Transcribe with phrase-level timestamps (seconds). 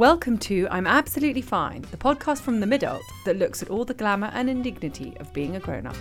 [0.00, 3.92] Welcome to I'm Absolutely Fine, the podcast from the mid-adult that looks at all the
[3.92, 5.94] glamour and indignity of being a grown-up.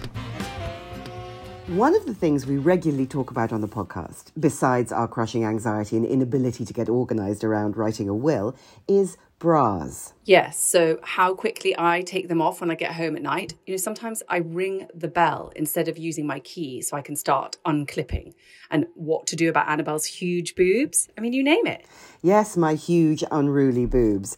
[1.69, 5.97] One of the things we regularly talk about on the podcast, besides our crushing anxiety
[5.97, 8.55] and inability to get organised around writing a will,
[8.87, 10.13] is bras.
[10.25, 13.53] Yes, so how quickly I take them off when I get home at night.
[13.67, 17.15] You know, sometimes I ring the bell instead of using my key so I can
[17.15, 18.33] start unclipping.
[18.71, 21.07] And what to do about Annabel's huge boobs?
[21.19, 21.85] I mean, you name it.
[22.23, 24.35] Yes, my huge, unruly boobs.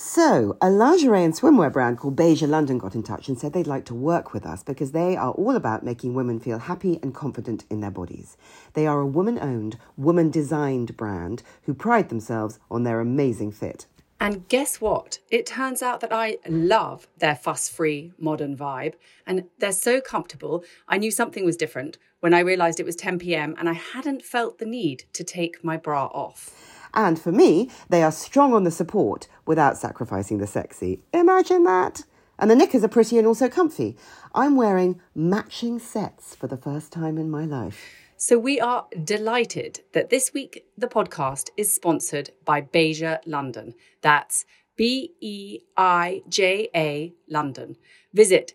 [0.00, 3.66] So, a lingerie and swimwear brand called Beija London got in touch and said they'd
[3.66, 7.12] like to work with us because they are all about making women feel happy and
[7.12, 8.36] confident in their bodies.
[8.74, 13.86] They are a woman owned, woman designed brand who pride themselves on their amazing fit.
[14.20, 15.18] And guess what?
[15.32, 18.94] It turns out that I love their fuss free modern vibe
[19.26, 20.62] and they're so comfortable.
[20.86, 24.22] I knew something was different when I realized it was 10 pm and I hadn't
[24.22, 26.78] felt the need to take my bra off.
[26.94, 31.00] And for me, they are strong on the support without sacrificing the sexy.
[31.12, 32.04] Imagine that.
[32.38, 33.96] And the knickers are pretty and also comfy.
[34.34, 37.82] I'm wearing matching sets for the first time in my life.
[38.18, 43.74] So we are delighted that this week the podcast is sponsored by Beija London.
[44.02, 44.44] That's
[44.76, 47.76] B E I J A London.
[48.12, 48.52] Visit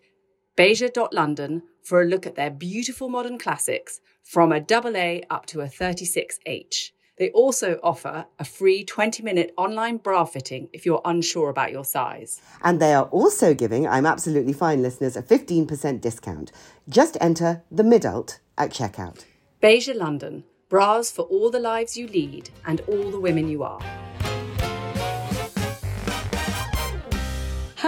[0.56, 5.62] beija.london for a look at their beautiful modern classics from a double A up to
[5.62, 6.92] a 36H.
[7.24, 11.86] They also offer a free 20 minute online bra fitting if you're unsure about your
[11.86, 12.42] size.
[12.62, 16.52] And they are also giving I'm Absolutely Fine listeners a 15% discount.
[16.90, 19.24] Just enter the midult at checkout.
[19.62, 24.03] Beija London, bras for all the lives you lead and all the women you are.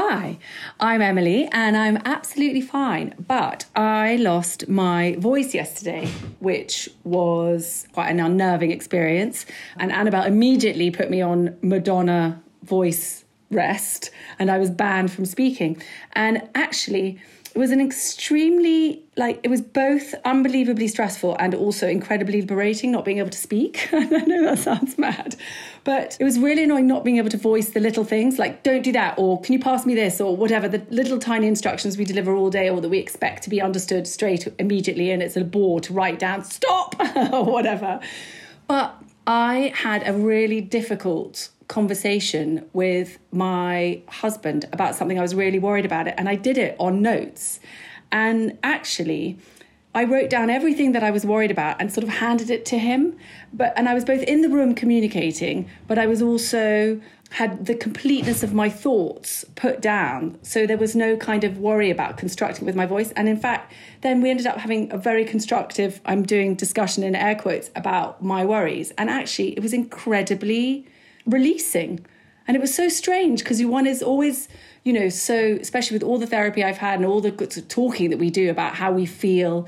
[0.07, 0.37] Hi,
[0.79, 6.05] I'm Emilie and I'm absolutely fine, but I lost my voice yesterday,
[6.39, 9.47] which was quite an unnerving experience.
[9.77, 15.81] And Annabel immediately put me on Madonna voice rest and I was banned from speaking.
[16.13, 17.19] And actually,
[17.55, 23.05] it was an extremely like it was both unbelievably stressful and also incredibly liberating not
[23.05, 23.87] being able to speak.
[23.93, 25.37] I know that sounds mad
[25.85, 28.81] but it was really annoying not being able to voice the little things like don't
[28.81, 30.19] do that or can you pass me this?
[30.19, 33.49] or whatever the little tiny instructions we deliver all day or that we expect to
[33.49, 36.95] be understood straight immediately and it's a bore to write down stop
[37.31, 38.01] or whatever.
[38.67, 45.59] But i had a really difficult conversation with my husband about something I was really
[45.59, 47.59] worried about it and I did it on notes.
[48.11, 49.39] And actually,
[49.95, 52.77] I wrote down everything that I was worried about and sort of handed it to
[52.77, 53.17] him.
[53.53, 56.99] But and I was both in the room communicating, but I was also
[57.31, 60.37] had the completeness of my thoughts put down.
[60.41, 63.11] So there was no kind of worry about constructing with my voice.
[63.13, 67.15] And in fact, then we ended up having a very constructive, I'm doing discussion in
[67.15, 68.91] air quotes about my worries.
[68.97, 70.87] And actually, it was incredibly
[71.25, 72.05] releasing.
[72.47, 74.47] And it was so strange because one is always,
[74.83, 78.19] you know, so, especially with all the therapy I've had and all the talking that
[78.19, 79.67] we do about how we feel.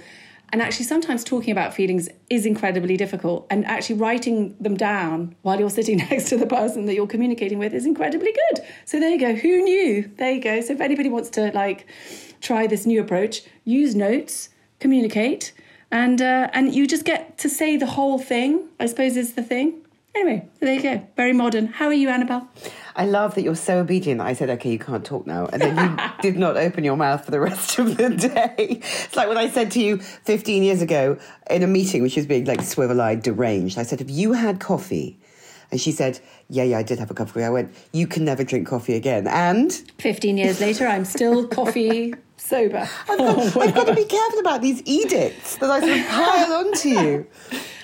[0.53, 3.47] And actually, sometimes talking about feelings is incredibly difficult.
[3.50, 7.57] And actually, writing them down while you're sitting next to the person that you're communicating
[7.57, 8.63] with is incredibly good.
[8.85, 9.34] So, there you go.
[9.34, 10.09] Who knew?
[10.17, 10.62] There you go.
[10.62, 11.88] So, if anybody wants to like
[12.41, 15.51] try this new approach, use notes, communicate,
[15.91, 18.67] and uh, and you just get to say the whole thing.
[18.79, 19.81] I suppose is the thing.
[20.17, 21.07] Anyway, there you go.
[21.16, 21.67] Very modern.
[21.67, 22.47] How are you, Annabel?
[22.95, 25.45] I love that you're so obedient that I said, okay, you can't talk now.
[25.45, 28.55] And then you did not open your mouth for the rest of the day.
[28.57, 31.19] It's like when I said to you 15 years ago
[31.51, 34.59] in a meeting, which was being like swivel eyed, deranged, I said, if you had
[34.59, 35.19] coffee,
[35.69, 37.43] and she said, Yeah, yeah, I did have a coffee.
[37.43, 39.28] I went, You can never drink coffee again.
[39.28, 42.16] And 15 years later, I'm still coffee
[42.47, 42.88] sober.
[43.09, 46.53] I've got, I've got to be careful about these edicts that I sort of pile
[46.66, 47.28] onto you.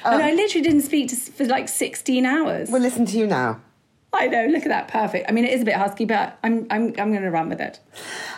[0.05, 2.69] Um, and I literally didn't speak to, for like 16 hours.
[2.69, 3.61] We'll listen to you now.
[4.15, 5.27] I know, look at that, perfect.
[5.27, 7.59] I mean, it is a bit husky, but I'm, I'm, I'm going to run with
[7.59, 7.79] it.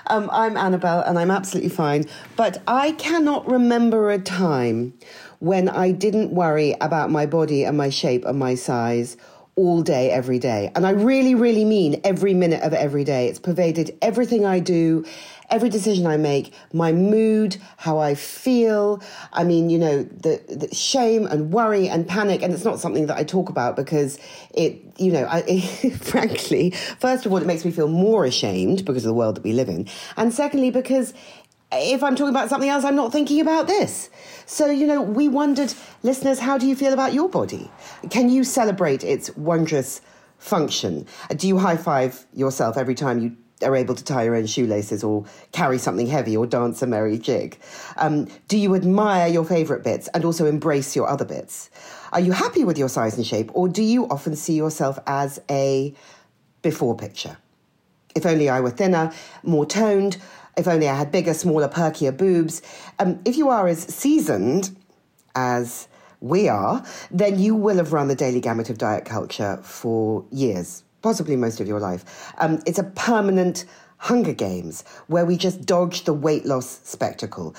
[0.07, 2.05] Um, I'm Annabel and I'm absolutely fine.
[2.37, 4.93] But I cannot remember a time
[5.39, 9.17] when I didn't worry about my body and my shape and my size
[9.55, 10.71] all day, every day.
[10.75, 13.27] And I really, really mean every minute of every day.
[13.27, 15.05] It's pervaded everything I do,
[15.49, 19.01] every decision I make, my mood, how I feel.
[19.33, 22.41] I mean, you know, the, the shame and worry and panic.
[22.41, 24.19] And it's not something that I talk about because
[24.53, 28.85] it, you know, I, it, frankly, first of all, it makes me feel more ashamed
[28.85, 29.87] because of the world that we live in.
[30.17, 31.13] And secondly, because
[31.71, 34.09] if I'm talking about something else, I'm not thinking about this.
[34.45, 37.69] So, you know, we wondered, listeners, how do you feel about your body?
[38.09, 40.01] Can you celebrate its wondrous
[40.37, 41.07] function?
[41.35, 45.03] Do you high five yourself every time you are able to tie your own shoelaces
[45.03, 47.57] or carry something heavy or dance a merry jig?
[47.97, 51.69] Um, do you admire your favourite bits and also embrace your other bits?
[52.11, 55.39] Are you happy with your size and shape or do you often see yourself as
[55.49, 55.93] a
[56.61, 57.37] before picture?
[58.15, 59.11] If only I were thinner,
[59.43, 60.17] more toned,
[60.57, 62.61] if only I had bigger, smaller, perkier boobs.
[62.97, 64.75] Um, if you are as seasoned
[65.35, 65.89] as
[66.21, 70.83] we are, then you will have run the daily gamut of diet culture for years,
[71.05, 72.33] possibly most of your life.
[72.39, 73.65] Um, it's a permanent
[73.97, 77.55] Hunger Games, where we just dodge the weight loss spectacle.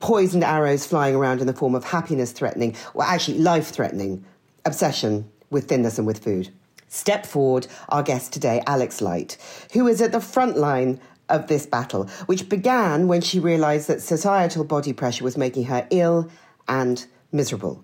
[0.00, 4.22] Poisoned arrows flying around in the form of happiness threatening, or actually life threatening,
[4.66, 6.50] obsession with thinness and with food.
[6.88, 9.38] Step forward, our guest today, Alex Light,
[9.72, 11.00] who is at the front line
[11.30, 15.86] of this battle, which began when she realized that societal body pressure was making her
[15.90, 16.30] ill
[16.68, 17.82] and miserable.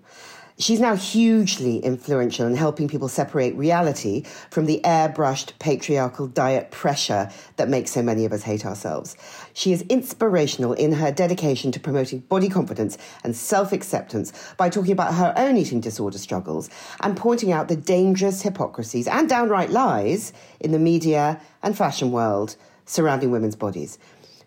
[0.61, 7.29] She's now hugely influential in helping people separate reality from the airbrushed patriarchal diet pressure
[7.55, 9.15] that makes so many of us hate ourselves.
[9.53, 14.91] She is inspirational in her dedication to promoting body confidence and self acceptance by talking
[14.91, 16.69] about her own eating disorder struggles
[16.99, 22.57] and pointing out the dangerous hypocrisies and downright lies in the media and fashion world
[22.85, 23.97] surrounding women's bodies.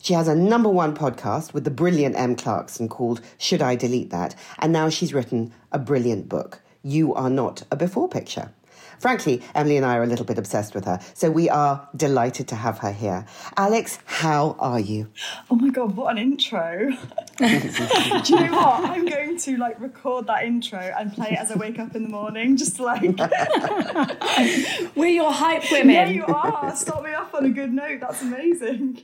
[0.02, 4.10] She has a number one podcast with the brilliant Em Clarkson called Should I Delete
[4.10, 4.34] That?
[4.58, 8.50] And now she's written a brilliant book, You Are Not a Before Picture.
[8.98, 12.48] Frankly, Emilie and I are a little bit obsessed with her, so we are delighted
[12.48, 13.26] to have her here.
[13.56, 15.08] Alex, how are you?
[15.48, 16.90] Oh my god, what an intro!
[17.38, 18.84] Do you know what?
[18.84, 22.02] I'm going to like record that intro and play it as I wake up in
[22.02, 23.02] the morning, just like
[24.96, 25.94] we're your hype women.
[25.94, 26.74] Yeah, you are.
[26.74, 28.00] Start me off on a good note.
[28.00, 29.02] That's amazing.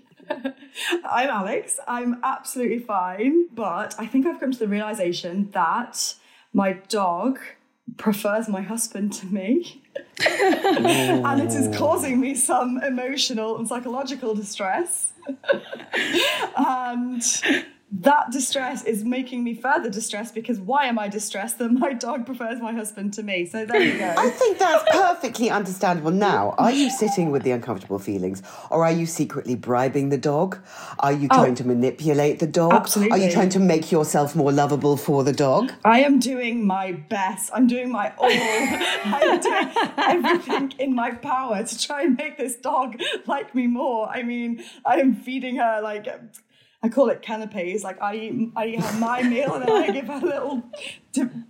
[1.04, 1.80] I'm Alex.
[1.86, 6.14] I'm absolutely fine, but I think I've come to the realization that
[6.52, 7.38] my dog
[7.96, 9.82] prefers my husband to me.
[10.26, 15.12] and it is causing me some emotional and psychological distress.
[16.56, 17.22] and
[17.90, 22.26] that distress is making me further distressed because why am I distressed that my dog
[22.26, 23.46] prefers my husband to me?
[23.46, 24.14] So there you go.
[24.17, 26.55] I think that's perfectly understandable now.
[26.58, 30.58] Are you sitting with the uncomfortable feelings or are you secretly bribing the dog?
[30.99, 32.75] Are you trying oh, to manipulate the dog?
[32.75, 33.19] Absolutely.
[33.19, 35.73] Are you trying to make yourself more lovable for the dog?
[35.82, 37.50] I am doing my best.
[37.55, 38.29] I'm doing my all.
[38.31, 44.11] I'm doing everything in my power to try and make this dog like me more.
[44.11, 46.06] I mean, I am feeding her like
[46.88, 47.85] I call it canapes.
[47.85, 50.62] Like I eat, I eat my meal and then I give her little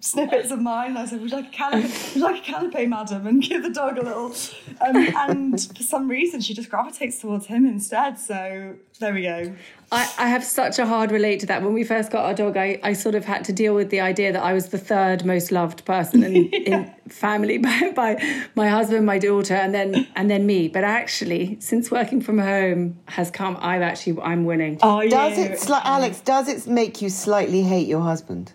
[0.00, 0.96] snippets of mine.
[0.96, 2.14] I said, "Would you like a canapé?
[2.14, 4.34] Would you like a canapé, madam?" And give the dog a little.
[4.80, 8.18] Um, and for some reason, she just gravitates towards him instead.
[8.18, 9.54] So there we go.
[9.90, 11.62] I, I have such a hard relate to that.
[11.62, 14.00] When we first got our dog, I, I sort of had to deal with the
[14.00, 16.58] idea that I was the third most loved person in, yeah.
[16.66, 20.68] in family by, by my husband, my daughter, and then and then me.
[20.68, 24.78] But actually, since working from home has come, I've actually I'm winning.
[24.82, 25.28] Oh, yeah.
[25.28, 26.20] It, sli- Alex?
[26.20, 28.52] Does it make you slightly hate your husband?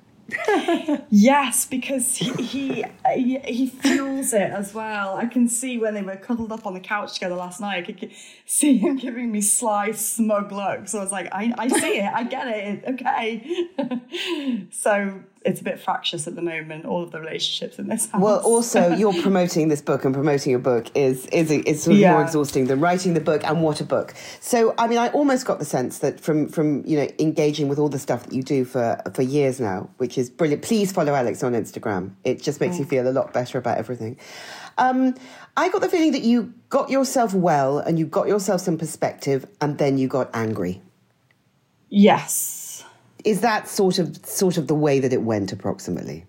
[1.10, 5.16] Yes, because he, he, he fuels it as well.
[5.18, 7.90] I can see when they were cuddled up on the couch together last night.
[7.90, 8.12] I could
[8.46, 10.92] see him giving me sly, smug looks.
[10.92, 14.68] So I was like, I, I see it, I get it, okay.
[14.72, 16.86] so it's a bit fractious at the moment.
[16.86, 18.22] All of the relationships in this house.
[18.22, 22.00] Well, also you're promoting this book, and promoting a book is is is sort of
[22.00, 22.14] yeah.
[22.14, 23.44] more exhausting than writing the book.
[23.44, 24.14] And what a book!
[24.40, 27.80] So, I mean, I almost got the sense that from from you know engaging with
[27.80, 30.64] all the stuff that you do for for years now, which is brilliant.
[30.64, 32.12] Please follow Alex on Instagram.
[32.24, 34.18] It just makes you feel a lot better about everything.
[34.78, 35.16] Um,
[35.56, 39.46] I got the feeling that you got yourself well and you got yourself some perspective,
[39.62, 40.82] and then you got angry.
[41.90, 42.63] Yes
[43.24, 46.26] is that sort of sort of the way that it went approximately?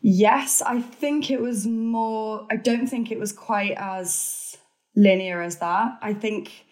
[0.00, 4.56] Yes, I think it was more I don't think it was quite as
[4.94, 5.98] linear as that.
[6.02, 6.66] I think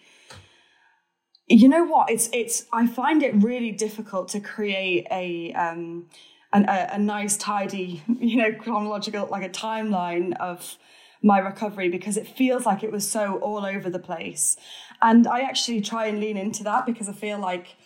[1.47, 2.09] you know what?
[2.09, 6.09] It's it's I find it really difficult to create a um
[6.51, 10.77] an, a, a nice tidy, you know, chronological like a timeline of
[11.23, 14.57] my recovery because it feels like it was so all over the place.
[15.01, 17.77] And I actually try and lean into that because I feel like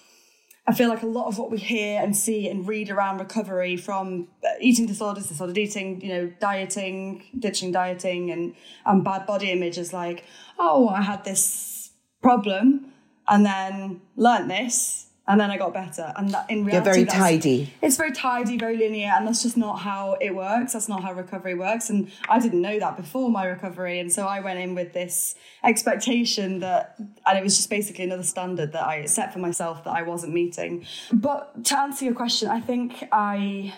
[0.69, 3.77] I feel like a lot of what we hear and see and read around recovery
[3.77, 8.53] from uh, eating disorders, disordered eating, you know, dieting, ditching dieting, and
[8.85, 10.25] and bad body image is like,
[10.59, 12.91] oh, I had this problem
[13.27, 16.13] and then learned this and then I got better.
[16.15, 17.73] And that, in reality, You're very tidy.
[17.81, 20.73] It's very tidy, very linear, and that's just not how it works.
[20.73, 21.89] That's not how recovery works.
[21.89, 25.35] And I didn't know that before my recovery, and so I went in with this
[25.63, 29.91] expectation that, and it was just basically another standard that I set for myself that
[29.91, 30.85] I wasn't meeting.
[31.11, 33.73] But to answer your question, I think I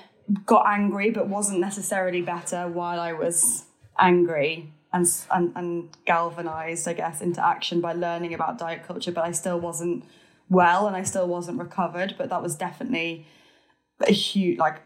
[0.46, 3.66] got angry, but wasn't necessarily better while I was
[3.98, 9.24] angry and, and, and galvanized, I guess, into action by learning about diet culture, but
[9.24, 10.04] I still wasn't
[10.50, 12.16] well and I still wasn't recovered.
[12.18, 13.26] But that was definitely
[14.02, 14.82] a huge, like,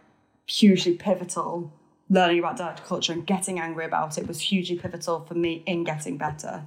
[0.45, 1.71] hugely pivotal.
[2.09, 5.83] Learning about diet culture and getting angry about it was hugely pivotal for me in
[5.83, 6.63] getting better.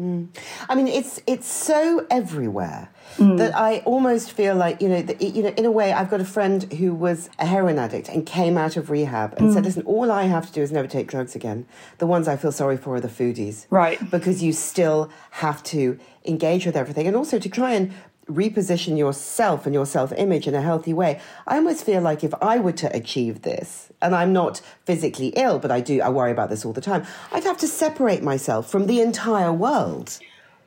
[0.00, 0.28] Mm.
[0.68, 3.36] I mean, it's it's so everywhere mm.
[3.36, 6.20] that I almost feel like you know, the, you know, in a way, I've got
[6.20, 9.66] a friend who was a heroin addict and came out of rehab and said, mm.
[9.66, 11.66] "Listen, all I have to do is never take drugs again.
[11.98, 13.98] The ones I feel sorry for are the foodies, Right.
[14.10, 17.92] Because you still have to engage with everything, and also to try and
[18.26, 21.20] reposition yourself and your self-image in a healthy way.
[21.46, 25.58] I almost feel like if I were to achieve this, and I'm not physically ill,
[25.58, 27.04] but I do, I worry about this all the time.
[27.32, 30.18] I'd have to separate myself from the entire world."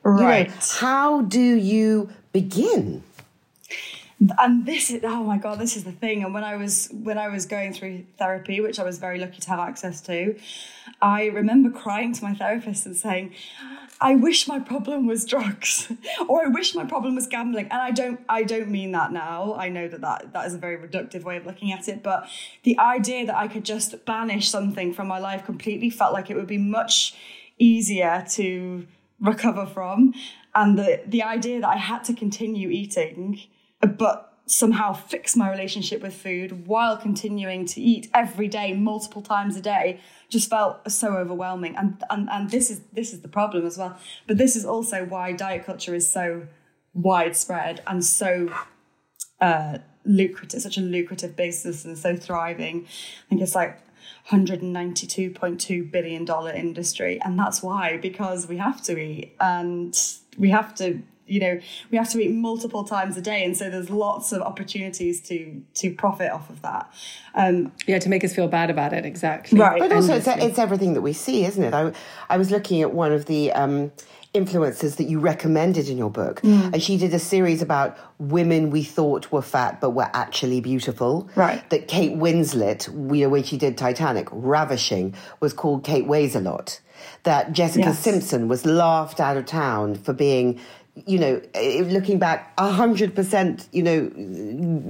[0.06, 0.52] You know, Right.
[0.80, 3.04] how do you begin?
[4.40, 6.24] And this is oh my god this is the thing.
[6.24, 9.40] And when i was when i was going through therapy which i was very lucky
[9.42, 10.38] to have access to
[11.02, 13.34] i remember crying to my therapist and saying
[14.00, 15.92] i wish my problem was drugs
[16.30, 17.66] or i wish my problem was gambling.
[17.66, 19.54] And i don't i don't mean that now.
[19.56, 22.28] I know that that, that is a very reductive way of looking at it but
[22.64, 26.36] the idea that i could just banish something from my life completely felt like it
[26.36, 27.16] would be much
[27.58, 28.86] easier to
[29.22, 30.14] recover from.
[30.54, 33.42] And the the idea that i had to continue eating
[33.88, 39.56] but somehow fix my relationship with food while continuing to eat every day multiple times
[39.56, 40.00] a day
[40.30, 41.76] just felt so overwhelming.
[41.76, 43.98] And and, and this is this is the problem as well.
[44.28, 46.48] But this is also why diet culture is so
[46.94, 48.54] widespread and so
[49.42, 52.86] uh, lucrative such a lucrative business and so thriving.
[52.86, 53.80] I think it's like
[54.30, 57.20] 192.2 billion dollar industry.
[57.22, 59.96] And that's why because we have to eat and
[60.38, 61.60] we have to you know
[61.92, 65.62] we have to eat multiple times a day and so there's lots of opportunities to
[65.74, 66.92] to profit off of that
[67.34, 69.60] um Yeah, to make us feel bad about it, exactly.
[69.60, 69.80] Right.
[69.80, 71.74] But also, it's, it's everything that we see, isn't it?
[71.74, 71.92] I,
[72.30, 73.92] I was looking at one of the um,
[74.34, 78.84] influencers that you recommended in your book, and she did a series about women we
[78.84, 81.30] thought were fat but were actually beautiful.
[81.36, 81.68] Right.
[81.70, 86.80] That Kate Winslet, we, when she did Titanic, ravishing, was called Kate Weighs a Lot.
[87.24, 88.00] That Jessica Yes.
[88.00, 90.60] Simpson was laughed out of town for being.
[91.06, 94.12] You know, eh, looking back, a hundred percent, you know,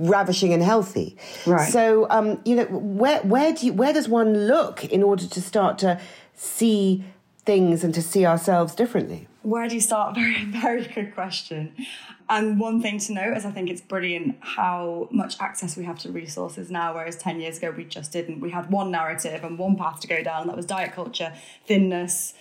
[0.08, 1.18] ravishing and healthy.
[1.48, 1.72] Right.
[1.72, 5.42] So, um, you know, where where do you, where does one look in order to
[5.42, 6.00] start to
[6.36, 7.04] see
[7.44, 9.28] things and to see ourselves differently?
[9.46, 11.72] where do you start very very good question
[12.28, 16.00] and one thing to note is i think it's brilliant how much access we have
[16.00, 19.58] to resources now whereas 10 years ago we just didn't we had one narrative and
[19.60, 21.32] one path to go down and that was diet culture
[21.68, 22.34] thinness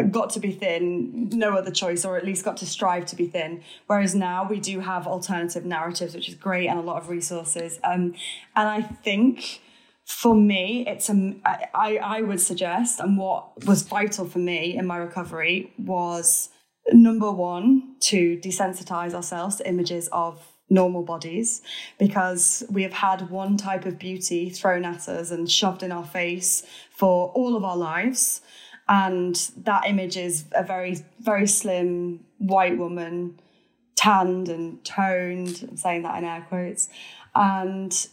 [0.00, 3.26] got to be thin no other choice or at least got to strive to be
[3.26, 7.10] thin whereas now we do have alternative narratives which is great and a lot of
[7.10, 8.14] resources um,
[8.56, 9.60] and i think
[10.04, 14.84] for me, it's a, I, I would suggest, and what was vital for me in
[14.84, 16.48] my recovery was
[16.92, 21.62] number one, to desensitize ourselves to images of normal bodies
[21.98, 26.04] because we have had one type of beauty thrown at us and shoved in our
[26.04, 28.40] face for all of our lives.
[28.88, 33.40] And that image is a very, very slim white woman,
[33.96, 35.66] tanned and toned.
[35.68, 36.88] I'm saying that in air quotes.
[37.34, 38.08] And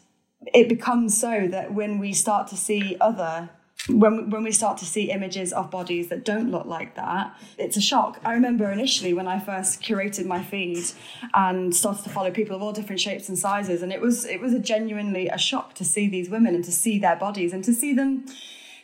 [0.54, 3.50] it becomes so that when we start to see other
[3.88, 7.78] when when we start to see images of bodies that don't look like that, it's
[7.78, 8.20] a shock.
[8.26, 10.84] I remember initially when I first curated my feed
[11.34, 14.42] and started to follow people of all different shapes and sizes, and it was it
[14.42, 17.64] was a genuinely a shock to see these women and to see their bodies and
[17.64, 18.26] to see them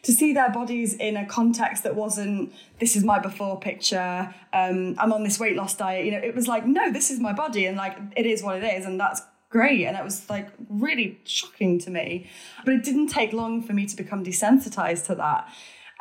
[0.05, 4.95] to see their bodies in a context that wasn't this is my before picture um,
[4.97, 7.33] i'm on this weight loss diet you know it was like no this is my
[7.33, 9.21] body and like it is what it is and that's
[9.55, 12.29] great and it was like really shocking to me.
[12.65, 15.47] But it didn't take long for me to become desensitized to that.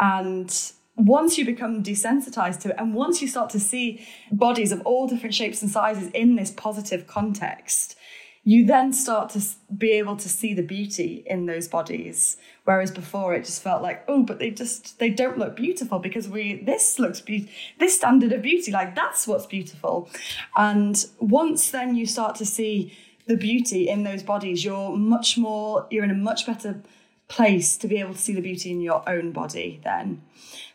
[0.01, 0.53] And
[0.97, 5.07] once you become desensitized to it and once you start to see bodies of all
[5.07, 7.97] different shapes and sizes in this positive context
[8.47, 9.43] you then start to
[9.77, 14.05] be able to see the beauty in those bodies whereas before it just felt like
[14.07, 18.33] oh but they just they don't look beautiful because we this looks beautiful this standard
[18.33, 20.09] of beauty like that's what's beautiful
[20.57, 22.93] and once then you start to see
[23.27, 26.83] the beauty in those bodies, you're much more, you're in a much better
[27.29, 30.23] place to be able to see the beauty in your own body then.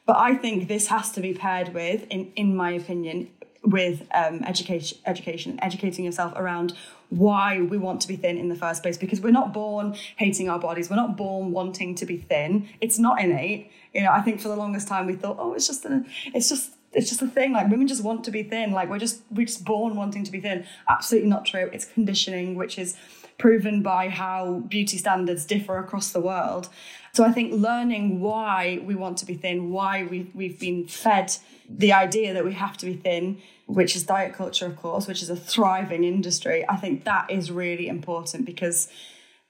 [0.06, 3.30] But I think this has to be paired with, in, in my opinion,
[3.64, 6.74] with um, education, education, educating yourself around
[7.10, 8.98] why we want to be thin in the first place.
[8.98, 10.90] Because we're not born hating our bodies.
[10.90, 12.70] We're not born wanting to be thin.
[12.82, 13.72] It's not innate.
[13.94, 16.50] You know, I think for the longest time we thought, oh, it's just a, it's
[16.50, 17.54] just it's just a thing.
[17.54, 18.72] Like women just want to be thin.
[18.72, 20.66] Like we're just we're just born wanting to be thin.
[20.88, 21.70] Absolutely not true.
[21.74, 22.96] It's conditioning, which is
[23.38, 26.70] proven by how beauty standards differ across the world.
[27.14, 31.36] So I think learning why we want to be thin, why we we've been fed
[31.70, 35.22] the idea that we have to be thin, which is diet culture, of course, which
[35.22, 36.68] is a thriving industry.
[36.68, 38.88] I think that is really important because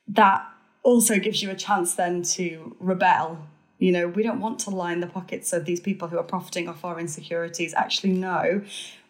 [0.07, 0.45] that
[0.83, 3.47] also gives you a chance then to rebel
[3.79, 6.67] you know, we don't want to line the pockets of these people who are profiting
[6.67, 7.73] off our insecurities.
[7.73, 8.61] Actually, no.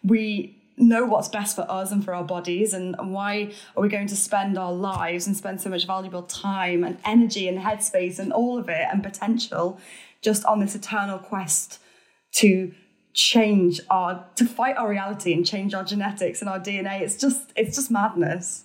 [0.04, 4.06] We know what's best for us and for our bodies and why are we going
[4.08, 8.32] to spend our lives and spend so much valuable time and energy and headspace and
[8.32, 9.78] all of it and potential
[10.22, 11.78] just on this eternal quest
[12.32, 12.72] to
[13.12, 17.52] change our to fight our reality and change our genetics and our DNA it's just
[17.56, 18.64] it's just madness.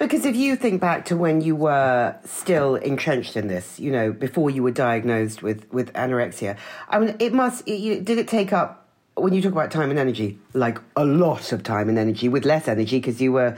[0.00, 4.12] Because if you think back to when you were still entrenched in this, you know,
[4.12, 6.56] before you were diagnosed with, with anorexia,
[6.88, 8.79] I mean, it must, it, did it take up,
[9.20, 12.44] when you talk about time and energy, like a lot of time and energy with
[12.44, 13.56] less energy because you were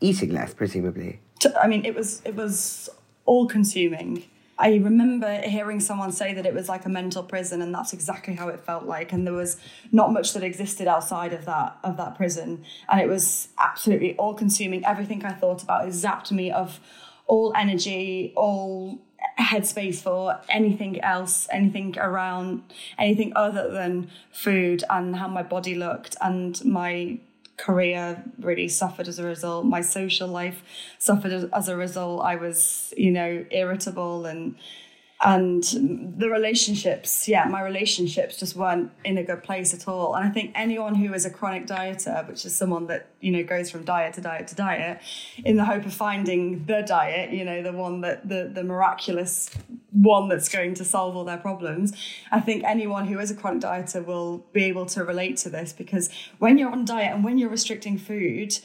[0.00, 1.20] eating less, presumably?
[1.60, 2.88] I mean, it was, it was
[3.24, 4.24] all consuming.
[4.60, 8.34] I remember hearing someone say that it was like a mental prison, and that's exactly
[8.34, 9.12] how it felt like.
[9.12, 9.56] And there was
[9.92, 14.34] not much that existed outside of that of that prison, and it was absolutely all
[14.34, 14.84] consuming.
[14.84, 16.80] Everything I thought about it zapped me of
[17.28, 18.98] all energy, all
[19.38, 22.62] headspace for anything else, anything around,
[22.98, 27.18] anything other than food and how my body looked and my
[27.56, 29.64] career really suffered as a result.
[29.66, 30.62] My social life
[30.98, 32.22] suffered as a result.
[32.24, 34.54] I was, you know, irritable and
[35.20, 35.64] and
[36.16, 40.14] the relationships yeah my relationships just weren't in a good place at all.
[40.14, 43.42] And i think anyone who is a chronic dieter which is someone that you know
[43.42, 45.00] goes from diet to diet to diet
[45.44, 49.50] in the hope of finding the diet you know the one that the the miraculous
[49.90, 51.92] one that's going to solve all their problems
[52.30, 55.72] i think anyone who is a chronic dieter will be able to relate to this
[55.72, 58.56] because when you're on diet and when you're restricting food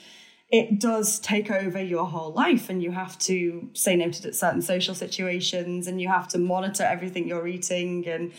[0.54, 4.62] it does take over your whole life and you have to say no to certain
[4.62, 8.32] social situations and you have to monitor everything you're eating and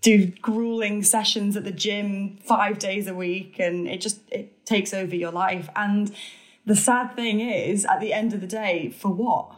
[0.00, 4.94] do grueling sessions at the gym five days a week and it just it takes
[4.94, 5.68] over your life.
[5.74, 6.14] And
[6.64, 9.52] the sad thing is at the end of the day for what?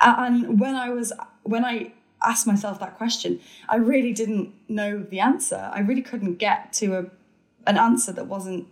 [0.00, 1.92] And when i was when i
[2.24, 5.70] asked myself that question i really didn't know the answer.
[5.72, 7.10] I really couldn't get to a
[7.66, 8.68] an answer that wasn't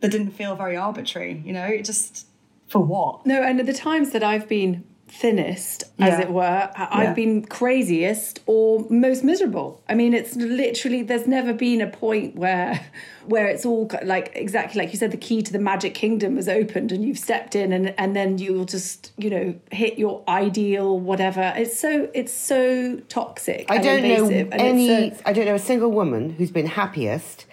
[0.00, 1.42] that didn't feel very arbitrary.
[1.44, 2.26] You know, it just
[2.68, 3.24] for what?
[3.26, 6.20] No, and at the times that I've been thinnest, as yeah.
[6.22, 7.12] it were, I've yeah.
[7.12, 9.82] been craziest or most miserable.
[9.88, 12.84] I mean, it's literally there's never been a point where
[13.26, 16.48] where it's all like exactly like you said, the key to the magic kingdom has
[16.48, 20.98] opened and you've stepped in and and then you'll just you know hit your ideal
[20.98, 21.52] whatever.
[21.56, 23.66] It's so it's so toxic.
[23.70, 25.10] I don't know any.
[25.10, 27.46] So, I don't know a single woman who's been happiest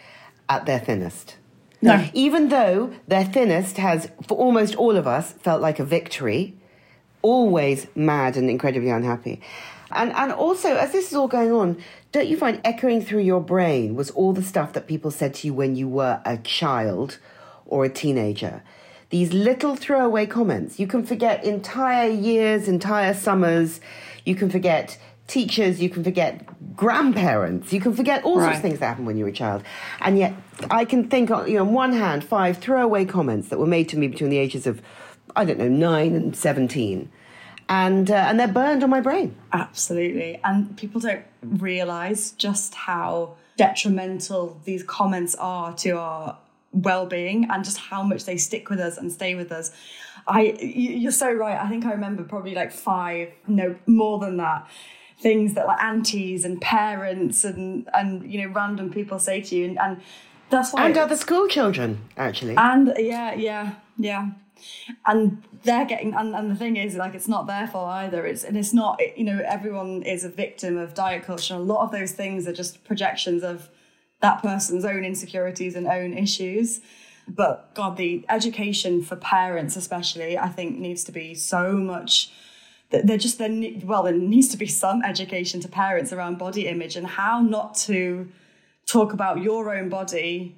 [0.50, 1.38] at their thinnest.
[1.84, 2.08] No.
[2.14, 6.56] Even though their thinnest has, for almost all of us, felt like a victory,
[7.22, 9.42] always mad and incredibly unhappy.
[9.92, 11.78] And, and also, as this is all going on,
[12.12, 15.48] don't you find echoing through your brain was all the stuff that people said to
[15.48, 17.20] you when you were a child
[17.66, 18.64] or a teenager?
[19.10, 20.80] These little throwaway comments.
[20.80, 23.80] You can forget entire years, entire summers.
[24.26, 28.46] You can forget teachers, you can forget grandparents, you can forget all right.
[28.46, 29.64] sorts of things that happened when you were a child.
[30.02, 30.34] And yet,
[30.70, 33.98] I can think, you know, on one hand, five throwaway comments that were made to
[33.98, 34.82] me between the ages of,
[35.36, 37.12] I don't know, nine and 17.
[37.70, 39.36] And, uh, and they're burned on my brain.
[39.52, 40.40] Absolutely.
[40.44, 46.38] And people don't realize just how detrimental these comments are to our
[46.72, 49.72] well-being and just how much they stick with us and stay with us
[50.28, 54.68] i you're so right i think i remember probably like five no more than that
[55.24, 59.66] things that like aunties and parents and and you know random people say to you.
[59.66, 60.02] And, and
[60.50, 62.56] that's why and other school children actually.
[62.58, 64.32] And yeah yeah yeah.
[65.08, 68.26] And they're getting and, and the thing is like it's not their fault either.
[68.26, 71.56] It's and it's not you know everyone is a victim of diet culture.
[71.56, 73.70] A lot of those things are just projections of
[74.22, 76.82] that person's own insecurities and own issues.
[77.26, 82.34] But god the education for parents especially i think needs to be so much
[83.04, 86.96] there just then well there needs to be some education to parents around body image
[86.96, 88.28] and how not to
[88.86, 90.56] talk about your own body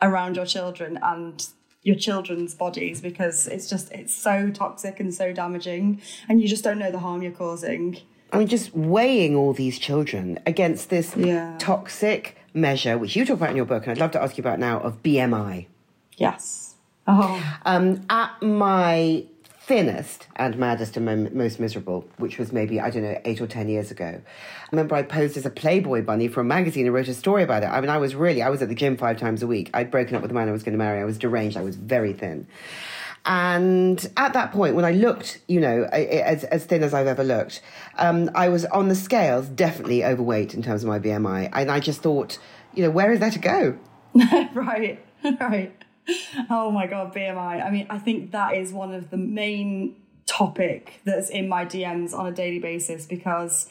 [0.00, 1.48] around your children and
[1.82, 6.64] your children's bodies because it's just it's so toxic and so damaging and you just
[6.64, 7.98] don't know the harm you're causing
[8.32, 11.54] I mean, just weighing all these children against this Yeah.
[11.60, 14.42] toxic measure, which you talk about in your book, and I'd love to ask you
[14.42, 15.66] about now, of BMI.
[16.16, 16.74] yes
[17.06, 19.24] oh Um, at my
[19.66, 23.48] thinnest and maddest and mo- most miserable, which was maybe, I don't know, eight or
[23.48, 24.20] ten years ago.
[24.24, 27.42] I remember I posed as a Playboy bunny for a magazine and wrote a story
[27.42, 27.66] about it.
[27.66, 29.70] I mean, I was really, I was at the gym five times a week.
[29.74, 31.00] I'd broken up with the man I was going to marry.
[31.00, 31.56] I was deranged.
[31.56, 32.46] I was very thin.
[33.24, 37.24] And at that point, when I looked, you know, as, as thin as I've ever
[37.24, 37.60] looked,
[37.98, 41.50] um, I was on the scales, definitely overweight in terms of my BMI.
[41.52, 42.38] And I just thought,
[42.72, 43.78] you know, where is there to go?
[44.54, 45.04] right,
[45.40, 45.72] right.
[46.50, 47.64] Oh my god, BMI.
[47.64, 52.12] I mean, I think that is one of the main topic that's in my DMs
[52.12, 53.68] on a daily basis because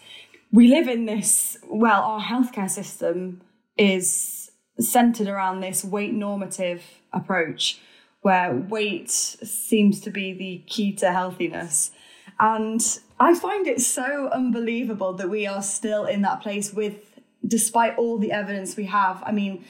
[0.51, 1.57] we live in this.
[1.67, 3.41] Well, our healthcare system
[3.77, 7.79] is centered around this weight normative approach,
[8.21, 11.91] where weight seems to be the key to healthiness.
[12.39, 12.81] And
[13.19, 18.17] I find it so unbelievable that we are still in that place with, despite all
[18.17, 19.23] the evidence we have.
[19.25, 19.63] I mean,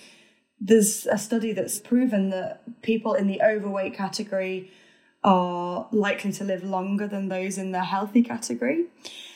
[0.60, 4.72] there's a study that's proven that people in the overweight category
[5.24, 8.86] are likely to live longer than those in the healthy category.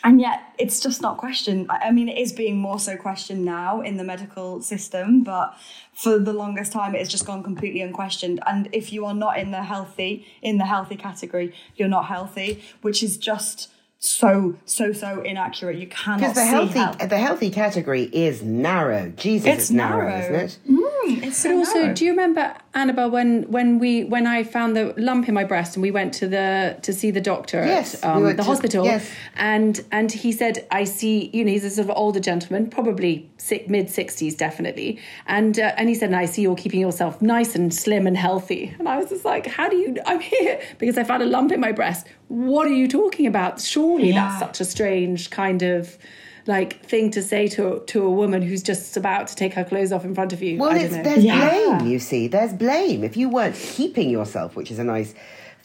[0.03, 1.65] And yet it's just not questioned.
[1.69, 5.55] I mean, it is being more so questioned now in the medical system, but
[5.93, 8.39] for the longest time it's just gone completely unquestioned.
[8.45, 12.63] And if you are not in the healthy, in the healthy category, you're not healthy,
[12.81, 15.77] which is just so, so, so inaccurate.
[15.77, 17.09] You cannot Because the healthy, health.
[17.09, 19.09] the healthy category is narrow.
[19.17, 20.21] Jesus, It's it's, narrow, narrow.
[20.21, 20.57] isn't it?
[20.71, 20.89] Mm.
[21.09, 21.93] It's But so also, narrow.
[21.93, 25.75] do you remember Annabel when when we when I found the lump in my breast
[25.75, 28.43] and we went to the to see the doctor Yes, at um, we the to-
[28.43, 29.09] hospital yes.
[29.35, 33.29] and and he said I see you know he's a sort of older gentleman probably
[33.67, 37.73] mid sixties definitely and uh, and he said I see you're keeping yourself nice and
[37.73, 41.03] slim and healthy and I was just like how do you I'm here because I
[41.03, 44.27] found a lump in my breast what are you talking about surely Yeah.
[44.29, 45.97] that's such a strange kind of
[46.47, 49.91] like thing to say to to a woman who's just about to take her clothes
[49.91, 51.77] off in front of you Well, it's, there's Yeah.
[51.79, 52.27] blame, you see.
[52.27, 53.03] There's blame.
[53.03, 55.13] If you weren't keeping yourself, which is a nice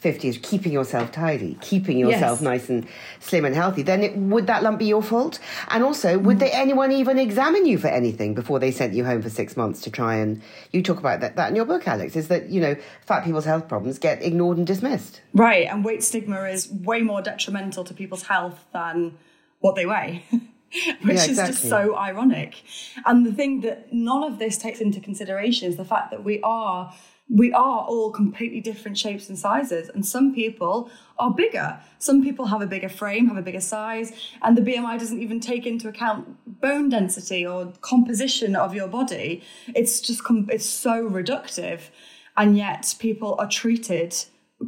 [0.03, 2.41] 50s, keeping yourself tidy, keeping yourself Yes.
[2.41, 2.85] nice and
[3.21, 5.39] slim and healthy, then it, would that lump be your fault?
[5.69, 6.23] And also, Mm.
[6.25, 9.57] would they, anyone even examine you for anything before they sent you home for six
[9.57, 10.41] months to try and.
[10.71, 13.45] You talk about that, that in your book, Alex, is that, you know, fat people's
[13.45, 15.21] health problems get ignored and dismissed.
[15.33, 19.17] Right, and weight stigma is way more detrimental to people's health than
[19.61, 20.25] what they weigh,
[21.01, 22.63] which Yeah, is just so ironic.
[23.05, 26.41] And the thing that none of this takes into consideration is the fact that we
[26.41, 26.93] are
[27.27, 32.45] we are all completely different shapes and sizes and some people are bigger some people
[32.45, 35.87] have a bigger frame have a bigger size and the bmi doesn't even take into
[35.87, 39.41] account bone density or composition of your body
[39.73, 41.89] it's just it's so reductive
[42.37, 44.15] and yet people are treated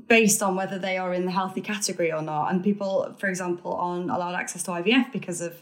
[0.07, 2.51] based on whether they are in the healthy category or not.
[2.51, 5.61] And people, for example, aren't allowed access to IVF because of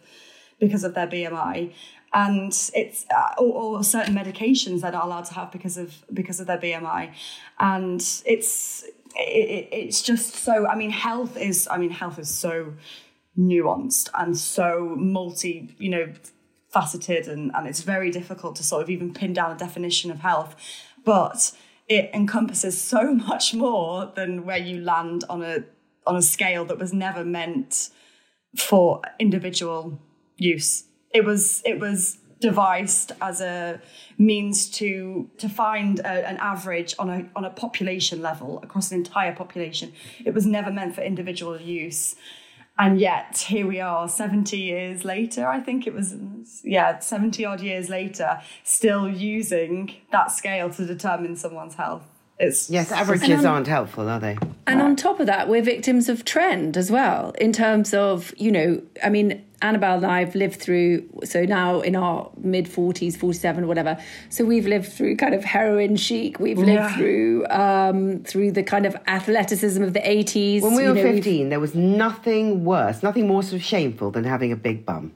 [0.60, 1.74] because of their BMI.
[2.14, 6.40] And it's uh, or, or certain medications they're not allowed to have because of because
[6.40, 7.14] of their BMI,
[7.60, 8.84] and it's
[9.18, 10.66] it, it, it's just so.
[10.66, 11.68] I mean, health is.
[11.70, 12.74] I mean, health is so
[13.38, 15.76] nuanced and so multi.
[15.78, 16.14] You know,
[16.76, 20.20] faceted and, and it's very difficult to sort of even pin down a definition of
[20.20, 20.58] health.
[21.06, 21.54] But
[21.88, 25.64] it encompasses so much more than where you land on a
[26.06, 27.90] on a scale that was never meant
[28.56, 30.00] for individual
[30.38, 30.86] use.
[31.14, 33.82] It was it was devised as a
[34.18, 38.98] means to to find a, an average on a on a population level across an
[38.98, 39.94] entire population.
[40.26, 42.16] It was never meant for individual use.
[42.78, 46.14] And yet here we are 70 years later, I think it was
[46.64, 52.04] yeah, 70 odd years later, still using that scale to determine someone's health.
[52.38, 54.38] It's Yes, averages aren't helpful, are they?
[54.68, 58.52] And on top of that, we're victims of trend as well, in terms of, you
[58.52, 63.16] know, I mean, Annabel and I have lived through, so now in our mid 40s,
[63.18, 63.98] 47, whatever.
[64.30, 66.40] So we've lived through kind of heroin chic.
[66.40, 66.96] We've lived Yeah.
[66.98, 70.62] through um, through the kind of athleticism of the 80s.
[70.62, 73.64] When we you were know, we've- 15, there was nothing worse, nothing more sort of
[73.64, 75.14] shameful than having a big bum.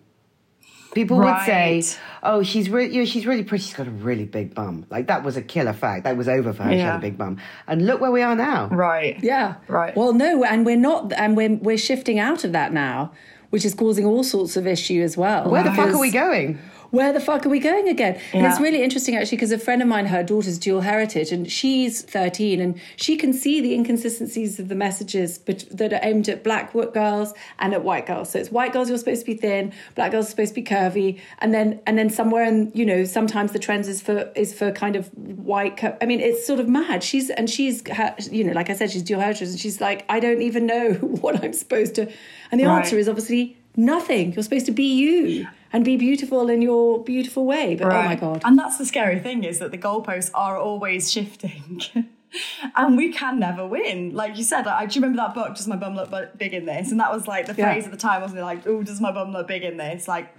[0.96, 1.84] People would say,
[2.24, 3.64] "Oh, she's really, you know, she's really pretty.
[3.64, 6.04] She's got a really big bum." Like that was a killer fact.
[6.06, 6.72] That was over for her.
[6.72, 8.70] She had a big bum, and look where we are now.
[8.70, 9.16] right.
[9.22, 9.56] Yeah.
[9.68, 9.96] Right.
[9.96, 13.12] Well, no, and we're not, and we're, we're shifting out of that now,
[13.50, 15.50] which is causing all sorts of issue as well.
[15.50, 16.60] Where the fuck are we going?
[16.92, 18.20] Where the fuck are we going again?
[18.34, 21.52] And it's really interesting actually because a friend of mine, her daughter's dual heritage, and
[21.52, 26.44] she's 13, and she can see the inconsistencies of the messages that are aimed at
[26.44, 28.32] black girls and at white girls.
[28.32, 30.64] So it's white girls you're supposed to be thin, black girls are supposed to be
[30.68, 34.54] curvy, and then and then somewhere in you know sometimes the trends is for is
[34.54, 35.78] for kind of white.
[35.78, 37.04] cur- I mean, it's sort of mad.
[37.04, 40.06] She's and she's ha- you know like I said, she's dual heritage, and she's like,
[40.10, 42.12] I don't even know what I'm supposed to.
[42.52, 42.80] And the Right.
[42.84, 44.34] answer is obviously nothing.
[44.34, 47.76] You're supposed to be you and be beautiful in your beautiful way.
[47.76, 48.42] But oh my god.
[48.46, 51.82] And that's the scary thing is that the goalposts are always shifting.
[52.76, 54.14] and we can never win.
[54.14, 56.66] Like you said, like, do you remember that book, Does My Bum Look Big in
[56.66, 56.92] This?
[56.92, 57.72] And that was like the Yeah.
[57.74, 58.44] phrase at the time, wasn't it?
[58.44, 60.08] Like, oh, does my bum look big in this?
[60.08, 60.34] Like,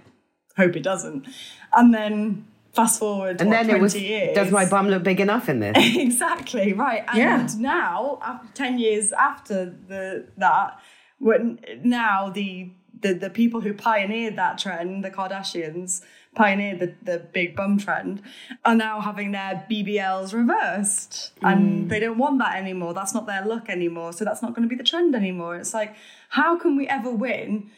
[0.57, 1.27] hope it doesn't.
[1.73, 4.35] And then fast forward, And what, then 20 it was, years.
[4.35, 5.75] does my bum look big enough in this?
[5.97, 7.47] exactly right and Yeah.
[7.57, 10.79] now after 10 years after the that
[11.19, 16.01] when now the the, the people who pioneered that trend the kardashians
[16.35, 18.21] pioneered the, the big bum trend
[18.63, 21.33] are now having their bbls reversed.
[21.41, 21.89] And mm.
[21.89, 22.93] they don't want that anymore.
[22.93, 24.13] That's not their look anymore.
[24.13, 25.57] So that's not going to be the trend anymore.
[25.57, 25.95] It's like
[26.29, 27.69] how can we ever win?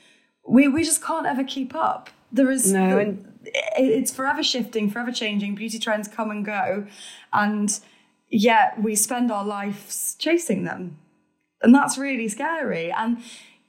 [0.47, 2.09] We we just can't ever keep up.
[2.31, 5.55] There is No, and- it- it's forever shifting, forever changing.
[5.55, 6.87] Beauty trends come and go,
[7.31, 7.79] and
[8.29, 10.97] yet we spend our lives chasing them,
[11.61, 12.91] and that's really scary.
[12.91, 13.17] And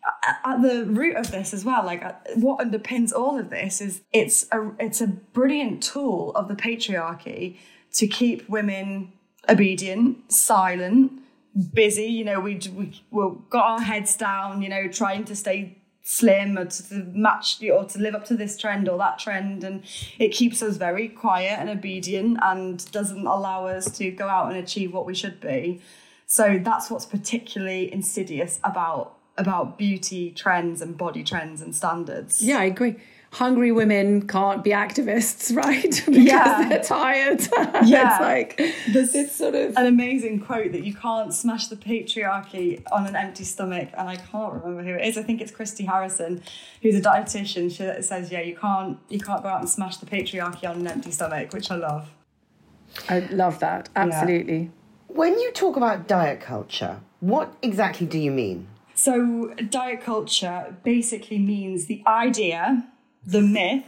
[0.06, 3.80] at- at the root of this as well, like uh, what underpins all of this
[3.80, 7.56] is it's a it's a brilliant tool of the patriarchy
[7.92, 9.12] to keep women
[9.48, 11.12] obedient, silent,
[11.72, 12.06] busy.
[12.06, 14.62] You know, we we we got our heads down.
[14.62, 18.58] You know, trying to stay slim or to match or to live up to this
[18.58, 19.82] trend or that trend, and
[20.18, 24.56] it keeps us very quiet and obedient and doesn't allow us to go out and
[24.56, 25.80] achieve what we should be.
[26.26, 32.40] So that's what's particularly insidious about about beauty trends and body trends and standards.
[32.42, 32.96] Yeah, I agree.
[33.32, 35.90] Hungry women can't be activists, right?
[36.06, 36.68] because Yeah.
[36.68, 37.40] they're tired.
[37.84, 38.12] Yeah.
[38.12, 38.56] it's like
[38.92, 43.16] There's it's sort of an amazing quote that you can't smash the patriarchy on an
[43.16, 45.18] empty stomach, and I can't remember who it is.
[45.18, 46.42] I think it's Christy Harrison,
[46.80, 47.70] who's a dietitian.
[47.70, 50.86] She says, "Yeah, you can't you can't go out and smash the patriarchy on an
[50.86, 52.10] empty stomach," which I love.
[53.08, 53.88] I love that.
[53.96, 54.70] Absolutely.
[55.08, 58.68] when you talk about diet culture, what exactly do you mean?
[58.94, 62.88] So, diet culture basically means the idea,
[63.26, 63.84] the myth,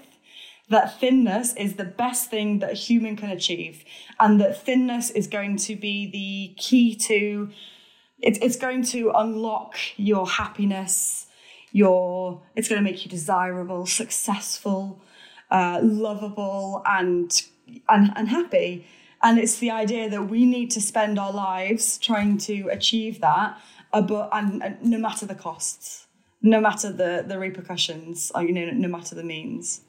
[0.68, 3.84] that thinness is the best thing that a human can achieve,
[4.18, 7.50] and that thinness is going to be the key to
[8.20, 11.26] it's, it's going to unlock your happiness,
[11.72, 15.02] your it's going to make you desirable, successful,
[15.50, 17.42] uh, lovable, and,
[17.88, 18.86] and and happy.
[19.22, 23.58] And it's the idea that we need to spend our lives trying to achieve that,
[23.96, 26.06] uh, but and, and no matter the costs,
[26.42, 29.80] no matter the the repercussions, or, you know, no matter the means.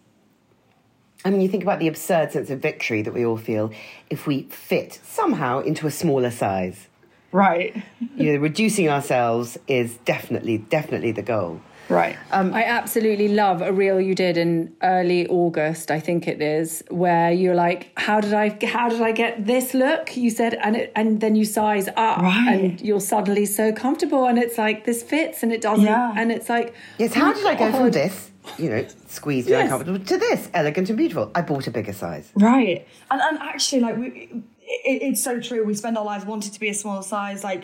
[1.26, 3.72] I mean, you think about the absurd sense of victory that we all feel
[4.10, 6.88] if we fit somehow into a smaller size.
[7.32, 7.84] Right.
[8.16, 11.62] You know, reducing ourselves is definitely, definitely the goal.
[11.90, 12.18] Right.
[12.32, 16.84] Um, I absolutely love a reel you did in early August, I think it is,
[16.90, 18.58] where you're like, "How did I?
[18.66, 22.22] How did I get this look?" You said, and it, and then you size up,
[22.22, 22.48] Right.
[22.50, 26.14] and you're suddenly so comfortable, and it's like this fits, and it doesn't, Yeah.
[26.18, 29.56] and it's like, Yes, how oh did I go from this, you know, squeezed Yes.
[29.62, 31.32] and uncomfortable, to this, elegant and beautiful?
[31.36, 32.32] I bought a bigger size.
[32.36, 32.86] Right.
[33.12, 34.30] And and actually, like we,
[34.62, 35.64] it, it's so true.
[35.64, 37.64] We spend our lives wanting to be a smaller size, like.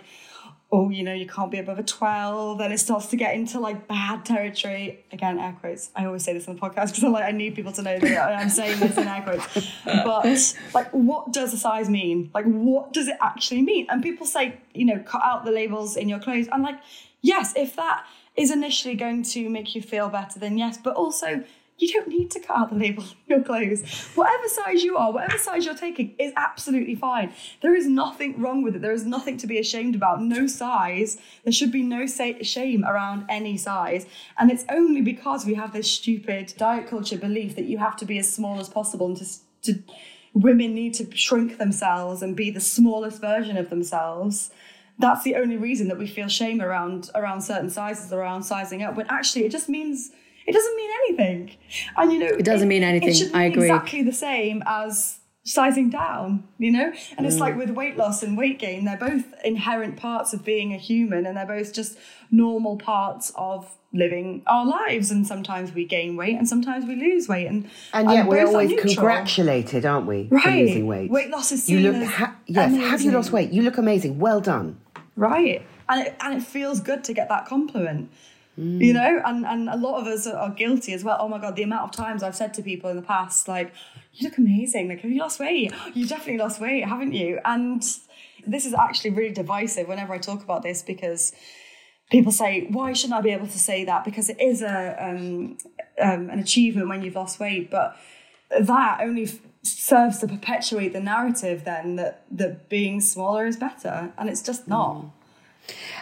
[0.76, 2.58] Oh, you know, you can't be above a 12.
[2.58, 5.06] Then it starts to get into like bad territory.
[5.12, 5.92] Again, air quotes.
[5.96, 8.00] I always say this on the podcast because I'm like, I need people to know
[8.00, 9.70] that I'm saying this in air quotes.
[9.86, 12.32] But like, what does a size mean?
[12.34, 13.86] Like, what does it actually mean?
[13.88, 16.48] And people say, you know, cut out the labels in your clothes.
[16.52, 16.80] I'm like,
[17.22, 20.80] yes, if that is initially going to make you feel better, then yes.
[20.80, 21.44] But also,
[21.78, 23.82] you don't need to cut out the label on your clothes.
[24.16, 27.34] Whatever size you are, whatever size you're taking is absolutely fine.
[27.62, 28.82] There is nothing wrong with it.
[28.82, 30.22] There is nothing to be ashamed about.
[30.22, 31.18] No size.
[31.44, 34.06] There should be no shame around any size.
[34.38, 38.06] And it's only because we have this stupid diet culture belief that you have to
[38.06, 39.26] be as small as possible and to,
[39.64, 39.84] to
[40.34, 44.52] women need to shrink themselves and be the smallest version of themselves
[45.00, 48.96] that's the only reason that we feel shame around around certain sizes around sizing up
[48.96, 50.12] when actually it just means
[50.48, 51.52] it doesn't mean anything
[51.98, 53.10] and you know it doesn't mean anything.
[53.10, 53.64] it should I agree.
[53.68, 57.40] exactly the same as sizing down you know and it's Mm.
[57.42, 61.26] like with weight loss and weight gain they're both inherent parts of being a human
[61.26, 61.98] and they're both just
[62.32, 67.28] normal parts of living our lives and sometimes we gain weight and sometimes we lose
[67.28, 70.66] weight and And yet we're both are always congratulated, aren't we, for Right.
[70.66, 71.12] losing weight?
[71.12, 73.52] Weight loss is You look, ha- yes, have you lost weight?
[73.52, 74.18] You look amazing.
[74.18, 74.78] Well done.
[75.16, 75.62] Right.
[75.90, 78.10] And it, and it feels good to get that compliment.
[78.56, 81.18] You know, and, and a lot of us are, guilty as well.
[81.20, 83.74] Oh my God, the amount of times I've said to people in the past, like,
[84.14, 84.90] you look amazing.
[84.90, 85.74] Like, have you lost weight?
[85.96, 87.40] You definitely lost weight, haven't you?
[87.46, 87.82] And
[88.46, 91.34] this is actually really divisive whenever I talk about this because
[92.12, 94.06] people say, why shouldn't I be able to say that?
[94.06, 95.58] Because it is a um,
[96.00, 97.98] um, an achievement when you've lost weight, but
[98.60, 104.14] that only f- serves to perpetuate the narrative then that that being smaller is better,
[104.18, 105.06] and it's just not.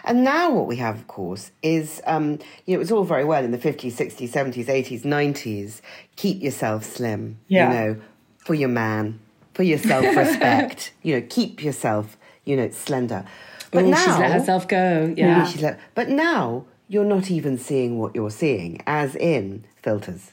[0.03, 3.23] And now what we have, of course, is um, you know, it was all very
[3.25, 5.81] well in the 50s, 60s, 70s, 80s, 90s.
[6.15, 7.67] Keep yourself slim, Yeah.
[7.67, 8.01] you know,
[8.39, 9.19] for your man,
[9.53, 10.93] for your self-respect.
[11.03, 13.25] you know, keep yourself, you know, slender.
[13.71, 15.13] But Ooh, now she's let herself go.
[15.15, 15.49] Yeah.
[15.61, 20.31] let- but now you're not even seeing what you're seeing, as in filters.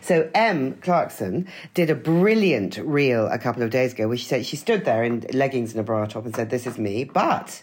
[0.00, 4.44] So Em Clarkson did a brilliant reel a couple of days ago where she said
[4.46, 7.62] she stood there in leggings and a bra top and said, This is me, but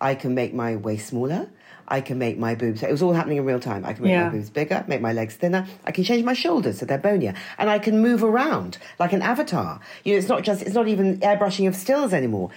[0.00, 1.48] I can make my waist smaller.
[1.88, 2.82] I can make my boobs.
[2.84, 3.84] It was all happening in real time.
[3.84, 4.24] I can make Yeah.
[4.24, 5.66] my boobs bigger, make my legs thinner.
[5.84, 9.22] I can change my shoulders so they're bonier, and I can move around like an
[9.22, 9.80] avatar.
[10.04, 12.50] You know, it's not just it's not even airbrushing of stills anymore.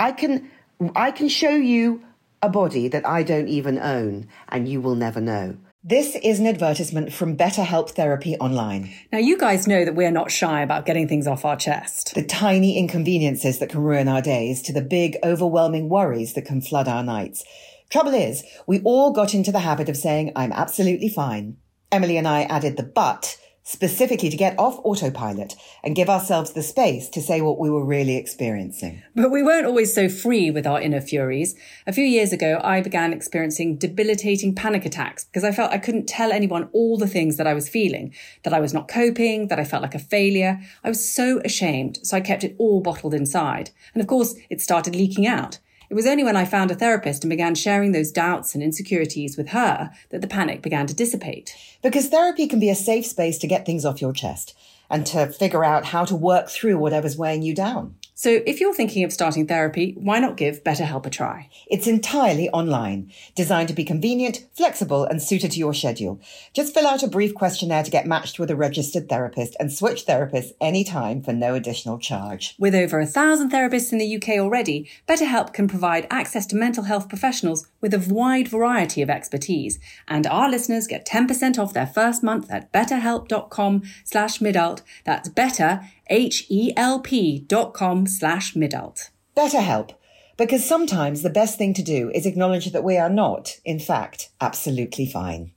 [0.00, 0.50] I can
[0.96, 2.02] I can show you
[2.42, 5.56] a body that I don't even own, and you will never know.
[5.88, 8.92] This is an advertisement from BetterHelp Therapy Online.
[9.12, 12.12] Now, you guys know that we're not shy about getting things off our chest.
[12.16, 16.60] The tiny inconveniences that can ruin our days to the big, overwhelming worries that can
[16.60, 17.44] flood our nights.
[17.88, 21.56] Trouble is, we all got into the habit of saying, I'm absolutely fine.
[21.92, 26.62] Emilie and I added the but specifically to get off autopilot and give ourselves the
[26.62, 29.02] space to say what we were really experiencing.
[29.16, 31.56] But we weren't always so free with our inner furies.
[31.84, 36.06] A few years ago, I began experiencing debilitating panic attacks because I felt I couldn't
[36.06, 39.58] tell anyone all the things that I was feeling, that I was not coping, that
[39.58, 40.60] I felt like a failure.
[40.84, 43.70] I was so ashamed, so I kept it all bottled inside.
[43.94, 45.58] And of course, it started leaking out.
[45.88, 49.36] It was only when I found a therapist and began sharing those doubts and insecurities
[49.36, 51.54] with her that the panic began to dissipate.
[51.82, 54.56] Because therapy can be a safe space to get things off your chest
[54.90, 57.96] and to figure out how to work through whatever's weighing you down.
[58.18, 61.50] So if you're thinking of starting therapy, why not give BetterHelp a try?
[61.66, 66.18] It's entirely online, designed to be convenient, flexible, and suited to your schedule.
[66.54, 70.06] Just fill out a brief questionnaire to get matched with a registered therapist and switch
[70.06, 72.54] therapists anytime for no additional charge.
[72.58, 76.84] With over a thousand therapists in the UK already, BetterHelp can provide access to mental
[76.84, 79.78] health professionals with a wide variety of expertise.
[80.08, 84.82] And our listeners get 10% off their first month at betterhelp.com slash midult.
[85.04, 89.10] That's better, H-E-L-P dot com slash midult.
[89.36, 89.92] BetterHelp,
[90.36, 94.30] because sometimes the best thing to do is acknowledge that we are not, in fact,
[94.40, 95.52] absolutely fine.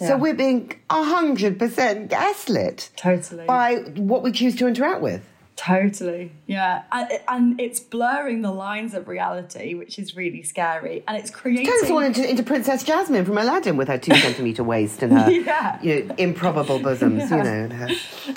[0.00, 3.46] So we're being hundred percent gaslit Totally.
[3.46, 5.24] by what we choose to interact with.
[5.58, 6.30] Totally.
[6.46, 6.84] Yeah.
[6.92, 11.02] And, and it's blurring the lines of reality, which is really scary.
[11.08, 11.66] And it's creating.
[11.66, 15.12] Turns us all into, into Princess Jasmine from Aladdin with her two centimetre waist and
[15.18, 15.82] her Yeah.
[15.82, 17.42] you know, improbable bosoms, you know.
[17.44, 17.88] And her,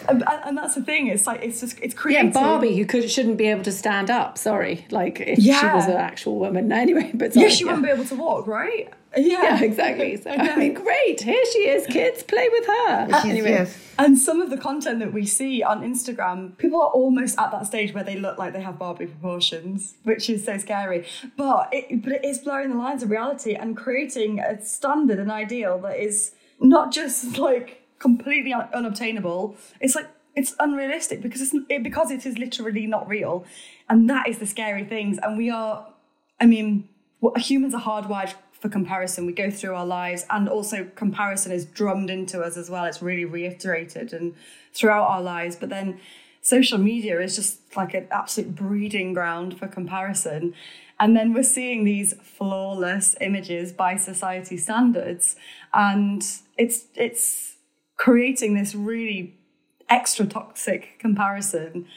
[0.10, 1.08] and, and that's the thing.
[1.08, 2.32] It's like, it's just, it's Yeah, creating.
[2.32, 4.40] Barbie, who could, shouldn't be able to stand up.
[4.40, 4.88] Sorry.
[4.90, 6.72] Like, if she was an actual woman.
[6.82, 8.92] Anyway, but sorry, Yeah, she wouldn't be able to walk, right?
[9.16, 9.42] Yeah.
[9.42, 10.16] Yeah, exactly.
[10.18, 11.22] So, I mean, great.
[11.22, 12.24] Here she is, kids.
[12.24, 13.08] Play with her.
[13.22, 13.50] she's, anyway.
[13.52, 13.78] yes.
[14.00, 17.68] And some of the content that we see on Instagram, people are almost at that
[17.68, 21.06] stage where they look like they have Barbie proportions, which is so scary.
[21.36, 25.30] But it, but it is blurring the lines of reality and creating a standard, an
[25.30, 29.58] ideal that is not just like completely un- unobtainable.
[29.82, 33.46] It's like it's unrealistic because it's it, because it is literally not real,
[33.90, 35.20] and that is the scary things.
[35.22, 35.88] And we are,
[36.40, 36.88] I mean,
[37.38, 39.26] humans are hardwired for comparison.
[39.26, 42.86] We go through our lives, and also comparison is drummed into us as well.
[42.86, 44.36] It's really reiterated and
[44.74, 45.56] throughout our lives.
[45.56, 46.00] But then
[46.42, 50.54] social media is just like an absolute breeding ground for comparison.
[51.00, 55.36] And then we're seeing these flawless images by society standards,
[55.74, 56.24] and
[56.58, 57.56] it's it's
[57.98, 59.36] creating this really
[59.90, 61.88] extra toxic comparison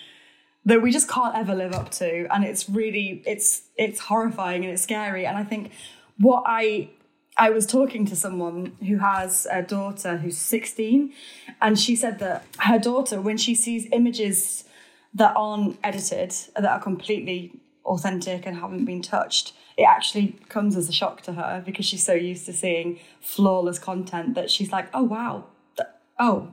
[0.64, 4.72] that we just can't ever live up to and it's really it's it's horrifying and
[4.72, 5.70] it's scary and i think
[6.18, 6.88] what i
[7.37, 11.12] i was talking to someone who has a daughter who's 16
[11.61, 14.64] and she said that her daughter when she sees images
[15.12, 17.53] that aren't edited that are completely
[17.85, 22.05] authentic and haven't been touched it actually comes as a shock to her because she's
[22.05, 25.44] so used to seeing flawless content that she's like oh wow
[25.77, 26.48] th- oh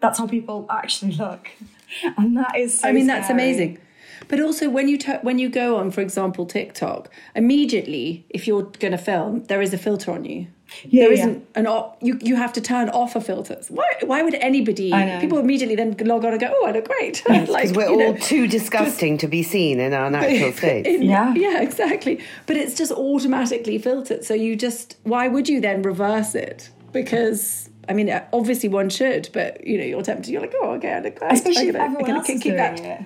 [0.00, 1.50] that's how people actually look
[2.18, 3.78] and that is so I mean, that's amazing.
[4.30, 8.62] But also, when you t- when you go on, for example, TikTok, immediately, if you're
[8.82, 10.46] going to film, there is a filter on you.
[10.84, 11.18] Yeah, there yeah.
[11.20, 13.66] isn't an op- you you have to turn off a filters.
[13.70, 14.92] Why why would anybody?
[14.94, 15.20] I know.
[15.20, 17.24] People immediately then log on and go, oh, I look great.
[17.28, 20.86] like Because we're you know, all too disgusting to be seen in our natural state.
[21.02, 21.34] Yeah.
[21.34, 22.20] yeah, exactly.
[22.46, 24.24] But it's just automatically filtered.
[24.24, 26.70] So you just why would you then reverse it?
[26.92, 30.30] Because I mean, obviously one should, but you know, you're tempted.
[30.30, 31.32] You're like, oh, okay, I look great.
[31.32, 32.80] Especially I'm if gonna- I'm everyone gonna else keep is doing that.
[32.80, 33.00] it.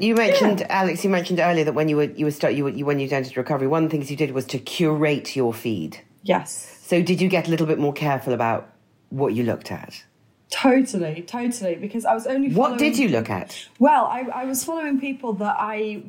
[0.00, 1.04] You mentioned, Alex.
[1.04, 3.08] You mentioned earlier that when you were you were start you were, you, when you
[3.10, 6.00] entered recovery, one of the things you did was to curate your feed.
[6.22, 6.80] Yes.
[6.82, 8.70] So did you get a little bit more careful about
[9.10, 10.04] what you looked at?
[10.50, 11.76] Totally, totally.
[11.76, 12.52] Because I was only.
[12.52, 13.68] What did you look at?
[13.78, 16.02] Well, I, I was following people that I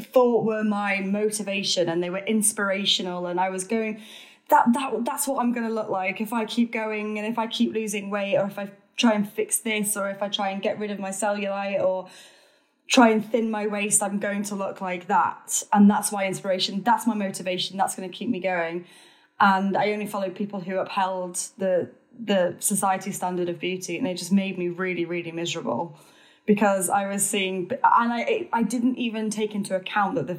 [0.00, 4.00] thought were my motivation and they were inspirational and I was going
[4.48, 7.38] that that that's what I'm going to look like if I keep going and if
[7.38, 10.50] I keep losing weight or if I try and fix this or if I try
[10.50, 12.08] and get rid of my cellulite or
[12.92, 16.82] try and thin my waist I'm going to look like that and that's my inspiration
[16.82, 18.84] that's my motivation that's going to keep me going
[19.40, 24.16] and I only followed people who upheld the the society standard of beauty and it
[24.16, 25.98] just made me really really miserable
[26.46, 30.38] because I was seeing, and I I didn't even take into account that the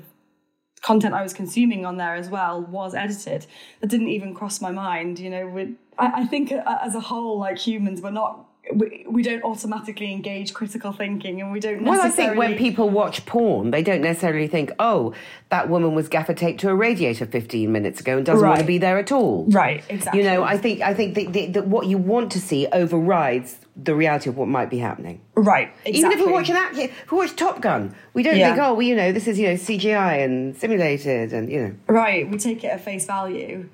[0.82, 3.46] content I was consuming on there as well was edited.
[3.80, 5.20] That didn't even cross my mind.
[5.20, 8.48] You know, I, I think uh, as a whole, like humans, we're not.
[8.74, 12.90] We, we don't automatically engage critical thinking and we don't Well, I think when people
[12.90, 15.14] watch porn, they don't necessarily think, "Oh,
[15.50, 18.66] that woman was gaffer taped to a radiator 15 minutes ago and doesn't want to
[18.66, 21.68] be there at all." right exactly You know, I think I think that, that, that
[21.68, 25.20] what you want to see overrides the reality of what might be happening.
[25.36, 26.00] right exactly.
[26.00, 28.54] Even if we watch an act, if we watch Top Gun, we don't Yeah.
[28.56, 31.74] think, "Oh, well, you know, this is you know CGI and simulated," and you know.
[31.88, 33.68] Right, we take it at face value,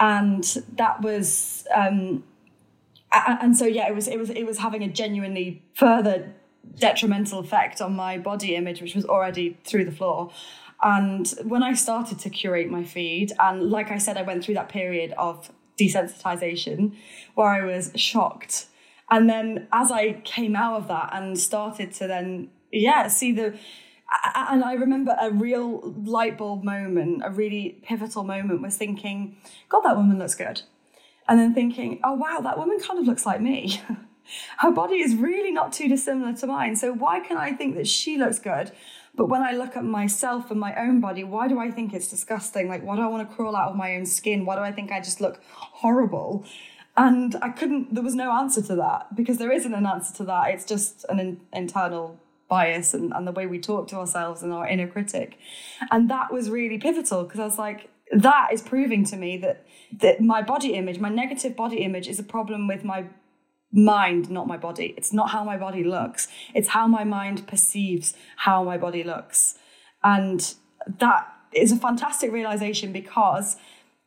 [0.00, 0.42] and
[0.76, 2.24] that was, um,
[3.26, 6.34] and so yeah, it was it was it was having a genuinely further
[6.76, 10.30] detrimental effect on my body image, which was already through the floor.
[10.82, 14.54] And when I started to curate my feed, and like I said, I went through
[14.54, 16.94] that period of desensitization
[17.34, 18.66] where I was shocked.
[19.10, 23.56] And then as I came out of that and started to then, yeah, see the,
[24.34, 29.36] and I remember a real light bulb moment, a really pivotal moment was thinking,
[29.68, 30.62] God, that woman looks good.
[31.28, 33.82] And then thinking, oh, wow, that woman kind of looks like me.
[34.58, 36.76] Her body is really not too dissimilar to mine.
[36.76, 38.72] So why can I think that she looks good?
[39.14, 42.08] But when I look at myself and my own body, why do I think it's
[42.08, 42.68] disgusting?
[42.68, 44.44] Like, why do I want to crawl out of my own skin?
[44.44, 46.44] Why do I think I just look horrible?
[46.96, 50.24] And I couldn't, there was no answer to that because there isn't an answer to
[50.24, 50.50] that.
[50.50, 54.52] It's just an in, internal bias and, and the way we talk to ourselves and
[54.52, 55.38] our inner critic.
[55.90, 59.66] And that was really pivotal because I was like, that is proving to me that
[60.00, 63.06] that my body image, my negative body image, is a problem with my
[63.72, 64.94] mind, not my body.
[64.96, 66.28] It's not how my body looks.
[66.54, 69.58] It's how my mind perceives how my body looks.
[70.02, 70.54] And
[70.98, 73.56] that is a fantastic realization because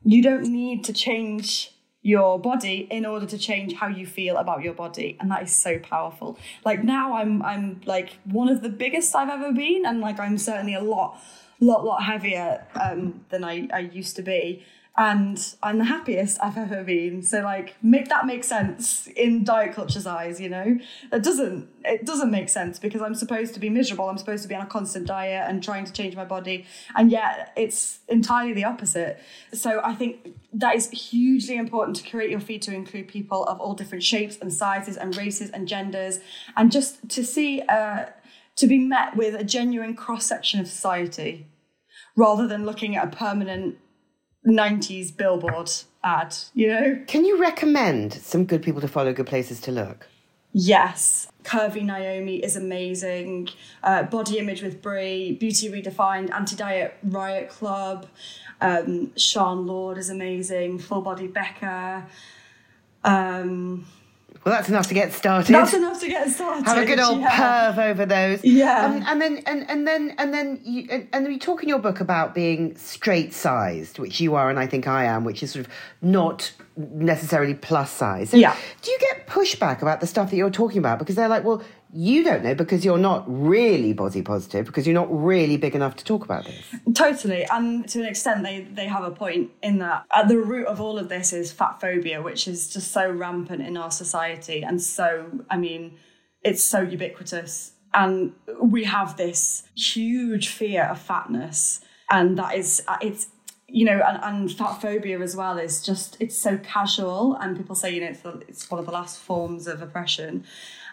[0.04, 1.72] you don't need to change
[2.02, 5.54] your body in order to change how you feel about your body and that is
[5.54, 10.00] so powerful like now i'm i'm like one of the biggest i've ever been and
[10.00, 11.22] like i'm certainly a lot
[11.60, 14.64] lot lot heavier um than i i used to be
[15.00, 17.24] and I'm the happiest I've ever been.
[17.24, 20.78] So like make that make sense in diet culture's eyes, you know?
[21.14, 24.10] It doesn't it doesn't make sense because I'm supposed to be miserable.
[24.10, 26.66] I'm supposed to be on a constant diet and trying to change my body.
[26.98, 29.22] And yet it's entirely the opposite.
[29.54, 33.62] So I think that is hugely important to create your feed to include people of
[33.62, 36.20] all different shapes and sizes and races and genders
[36.58, 38.08] and just to see uh
[38.60, 41.48] to be met with a genuine cross section of society
[42.16, 43.78] rather than looking at a permanent
[44.46, 45.72] 90s billboard
[46.04, 47.02] ad, you know?
[47.08, 50.08] Can you recommend some good people to follow, good places to look?
[50.52, 51.28] Yes.
[51.44, 53.50] Curvy Nyome is amazing.
[53.84, 58.08] Uh, Body Image with Bri, Beauty Redefined, Anti Diet Riot Club.
[58.60, 60.80] Um, Sean Lord is amazing.
[60.80, 62.08] Full Body Becca.
[63.04, 63.86] Um,
[64.50, 65.54] Well, that's enough to get started.
[65.54, 66.66] that's enough to get started.
[66.66, 67.72] Have a good old yeah.
[67.72, 68.44] perv over those.
[68.44, 68.84] Yeah.
[68.84, 71.78] Um, and then and, and then and then you and, and you talk in your
[71.78, 75.52] book about being straight sized, which you are and I think I am, which is
[75.52, 75.72] sort of
[76.02, 78.32] not necessarily plus size.
[78.32, 78.56] So Yeah.
[78.82, 80.98] Do you get pushback about the stuff that you're talking about?
[80.98, 81.62] Because they're like, well,
[81.92, 85.96] you don't know because you're not really body positive, because you're not really big enough
[85.98, 86.64] to talk about this.
[86.94, 90.68] Totally, and to an extent, they they have a point in that at the root
[90.68, 94.62] of all of this is fat phobia, which is just so rampant in our society,
[94.64, 95.98] and so I mean,
[96.44, 101.82] it's so ubiquitous, and we have this huge fear of fatness,
[102.12, 103.28] and that is it's
[103.72, 107.76] you know, and, and fat phobia as well is just it's so casual, and people
[107.76, 110.46] say you know it's the, it's one of the last forms of oppression.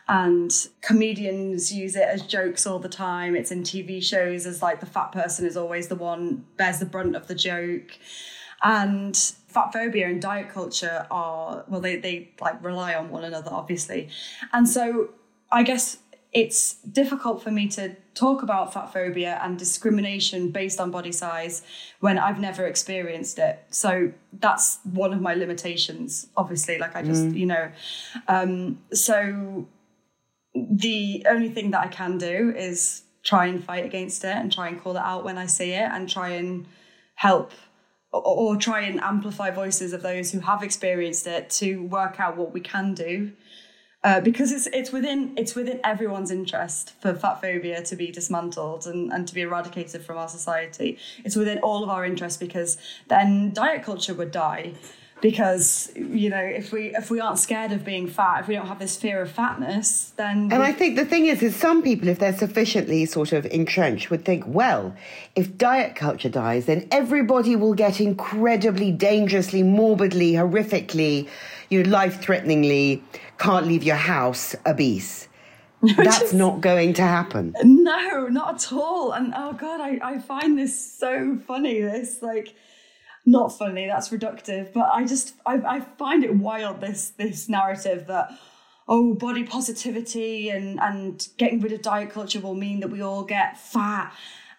[0.09, 0.53] And
[0.83, 3.35] comedians use it as jokes all the time.
[3.35, 6.87] It's in TV shows as like the fat person is always the one bears the
[6.87, 7.99] brunt of the joke.
[8.63, 9.17] And
[9.49, 14.09] fat phobia and diet culture are well they they like rely on one another obviously.
[14.53, 15.11] And so
[15.51, 15.99] I guess
[16.33, 21.63] it's difficult for me to talk about fat phobia and discrimination based on body size
[22.01, 23.65] when I've never experienced it.
[23.71, 26.79] So that's one of my limitations, obviously.
[26.79, 27.39] Like I just, mm.
[27.39, 27.71] you know,
[28.29, 29.67] um, so
[30.71, 34.69] the only thing that I can do is try and fight against it and try
[34.69, 36.67] and call it out when I see it and try and
[37.17, 37.53] help
[38.13, 42.37] or, or try and amplify voices of those who have experienced it to work out
[42.37, 43.33] what we can do
[44.05, 48.87] uh, because it's it's within it's within everyone's interest for fat phobia to be dismantled
[48.87, 50.97] and, and to be eradicated from our society.
[51.25, 52.79] It's within all of our interests because
[53.09, 54.75] then diet culture would die.
[55.23, 58.67] Because you know, if we if we aren't scared of being fat, if we don't
[58.67, 62.09] have this fear of fatness, then and I think the thing is, is some people,
[62.09, 64.95] if they're sufficiently sort of entrenched, would think, well,
[65.35, 71.29] if diet culture dies, then everybody will get incredibly, dangerously, morbidly, horrifically,
[71.71, 73.03] you know, life-threateningly
[73.39, 75.29] can't leave your house obese.
[75.97, 77.55] That's is, not going to happen.
[77.63, 79.13] No, not at all.
[79.13, 81.81] And oh god, I, I find this so funny.
[81.81, 82.55] This like
[83.27, 88.07] not funny, that's reductive, but I just I, I find it wild this this narrative
[88.07, 88.31] that
[88.89, 93.25] oh body positivity and and getting rid of diet culture will mean that we all
[93.25, 94.13] get fat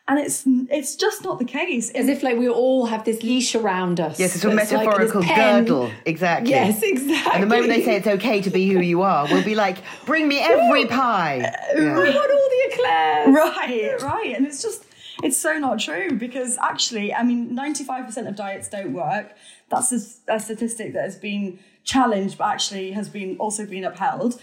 [0.09, 1.91] and it's it's just not the case.
[1.91, 4.17] As if like we all have this leash around us.
[4.17, 5.91] Yes, it's a metaphorical like girdle.
[6.05, 6.51] Exactly.
[6.51, 7.33] Yes, exactly.
[7.33, 9.77] And the moment they say it's okay to be who you are, we'll be like,
[10.05, 11.39] bring me every pie.
[11.75, 11.97] Yeah.
[11.97, 13.35] We want all the eclairs.
[13.35, 14.35] Right, right.
[14.37, 14.86] And it's just
[15.23, 19.33] it's so not true because actually, I mean, 95% of diets don't work.
[19.69, 24.39] That's a, a statistic that has been challenged, but actually has been also been upheld.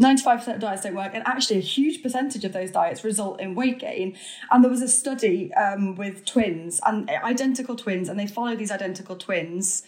[0.00, 3.54] 95% of diets don't work, and actually, a huge percentage of those diets result in
[3.54, 4.14] weight gain.
[4.50, 8.70] And there was a study um, with twins and identical twins, and they followed these
[8.70, 9.84] identical twins,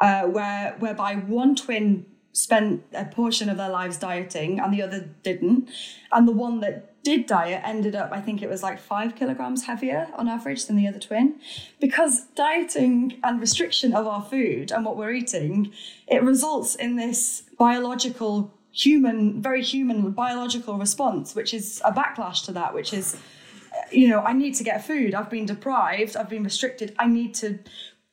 [0.00, 5.10] uh, where whereby one twin spent a portion of their lives dieting and the other
[5.24, 5.68] didn't,
[6.12, 9.64] and the one that did diet ended up, I think it was like five kilograms
[9.64, 11.36] heavier on average than the other twin,
[11.80, 15.72] because dieting and restriction of our food and what we're eating,
[16.06, 22.52] it results in this biological human, very human biological response, which is a backlash to
[22.52, 23.16] that, which is,
[23.90, 25.14] you know, I need to get food.
[25.14, 26.16] I've been deprived.
[26.16, 26.94] I've been restricted.
[26.98, 27.58] I need to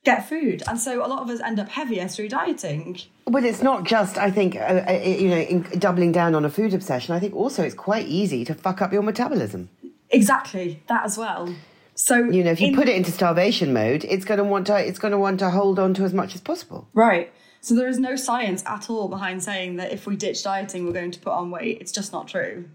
[0.07, 0.63] get food.
[0.67, 2.99] And so a lot of us end up heavier through dieting.
[3.25, 6.73] But it's not just, I think, uh, uh, you know, doubling down on a food
[6.73, 7.13] obsession.
[7.13, 9.69] I think also it's quite easy to fuck up your metabolism.
[10.09, 11.53] Exactly, that as well.
[11.95, 14.67] So you know, if you in, put it into starvation mode, it's going to want
[14.67, 16.87] to it's going to want to hold on to as much as possible.
[16.93, 17.33] Right.
[17.59, 20.93] So there is no science at all behind saying that if we ditch dieting, we're
[20.93, 21.79] going to put on weight.
[21.81, 22.69] It's just not true.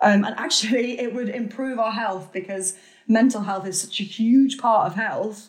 [0.00, 2.76] Um, and actually, it would improve our health because
[3.08, 5.48] mental health is such a huge part of health,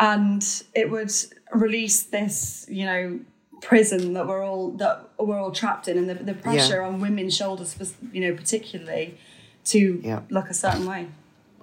[0.00, 1.12] and it would
[1.52, 3.20] release this, you know,
[3.60, 6.86] prison that we're all that we're all trapped in, and the, the pressure yeah.
[6.88, 9.18] on women's shoulders, you know, particularly
[9.66, 10.22] to yeah.
[10.30, 11.06] look a certain way.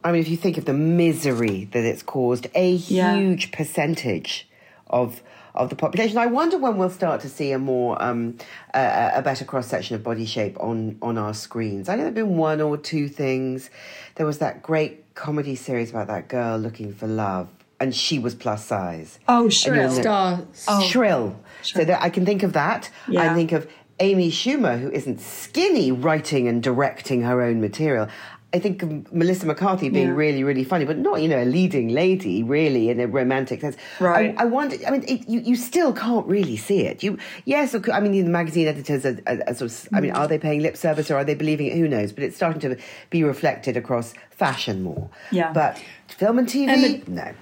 [0.03, 3.57] I mean, if you think of the misery that it's caused, a huge yeah.
[3.57, 4.47] percentage
[4.87, 5.21] of
[5.57, 6.19] of the population.
[6.19, 8.37] I wonder when we'll start to see a more um,
[8.73, 11.89] a, a better cross section of body shape on on our screens.
[11.89, 13.69] I know there've been one or two things.
[14.15, 17.49] There was that great comedy series about that girl looking for love,
[17.79, 19.19] and she was plus size.
[19.27, 19.91] Oh, Shrill.
[19.91, 20.41] Star.
[20.67, 20.81] Oh.
[20.87, 21.39] Shrill.
[21.61, 22.89] So that I can think of that.
[23.07, 23.31] Yeah.
[23.31, 23.67] I think of
[23.99, 28.07] Amy Schumer, who isn't skinny, writing and directing her own material.
[28.53, 30.13] I think of Melissa McCarthy being yeah.
[30.13, 33.75] really, really funny, but not, you know, a leading lady, really, in a romantic sense.
[33.99, 34.33] Right.
[34.37, 37.03] I, I wonder, I mean, it, you, you still can't really see it.
[37.03, 40.29] You, yes, I mean, the magazine editors are, are, are, sort of, I mean, are
[40.29, 41.77] they paying lip service or are they believing it?
[41.77, 42.13] Who knows?
[42.13, 42.77] But it's starting to
[43.09, 45.09] be reflected across fashion more.
[45.29, 45.51] Yeah.
[45.51, 47.33] But film and TV, Emma, no.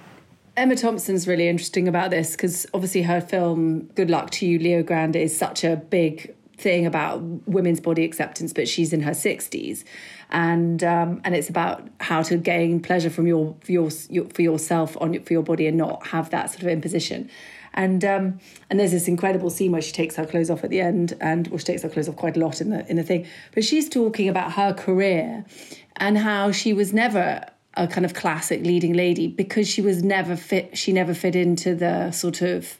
[0.56, 4.82] Emma Thompson's really interesting about this because obviously her film Good Luck to You, Leo
[4.82, 9.84] Grande, is such a big thing about women's body acceptance, but she's in her 60s
[10.30, 14.42] and um, and it's about how to gain pleasure from your for, your, your, for
[14.42, 17.30] yourself on for your body and not have that sort of imposition.
[17.74, 18.40] And um,
[18.70, 21.46] and there's this incredible scene where she takes her clothes off at the end, and
[21.48, 23.26] well, she takes her clothes off quite a lot in the in the thing.
[23.54, 25.44] But she's talking about her career
[25.96, 27.44] and how she was never
[27.76, 30.76] a kind of classic leading lady because she was never fit.
[30.76, 32.78] She never fit into the sort of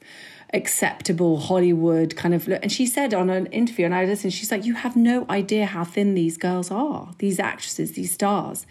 [0.54, 2.60] acceptable Hollywood kind of look.
[2.62, 5.66] And she said on an interview, and I listened, she's like, You have no idea
[5.66, 8.66] how thin these girls are, these actresses, these stars.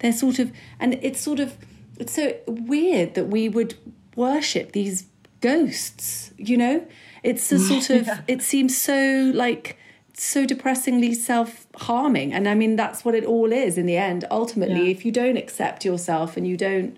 [0.00, 1.56] They're sort of, and it's sort of,
[1.98, 3.74] it's so weird that we would
[4.14, 5.06] worship these
[5.40, 6.86] ghosts, you know?
[7.22, 8.20] It's a sort of, yeah.
[8.28, 9.78] it seems so like,
[10.18, 12.32] so depressingly self harming.
[12.32, 14.24] And I mean, that's what it all is in the end.
[14.30, 14.90] Ultimately, Yeah.
[14.90, 16.96] if you don't accept yourself and you don't,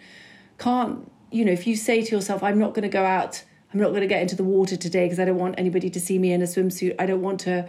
[0.59, 3.81] can't, you know, if you say to yourself, I'm not going to go out, I'm
[3.81, 6.19] not going to get into the water today because I don't want anybody to see
[6.19, 7.69] me in a swimsuit, I don't want to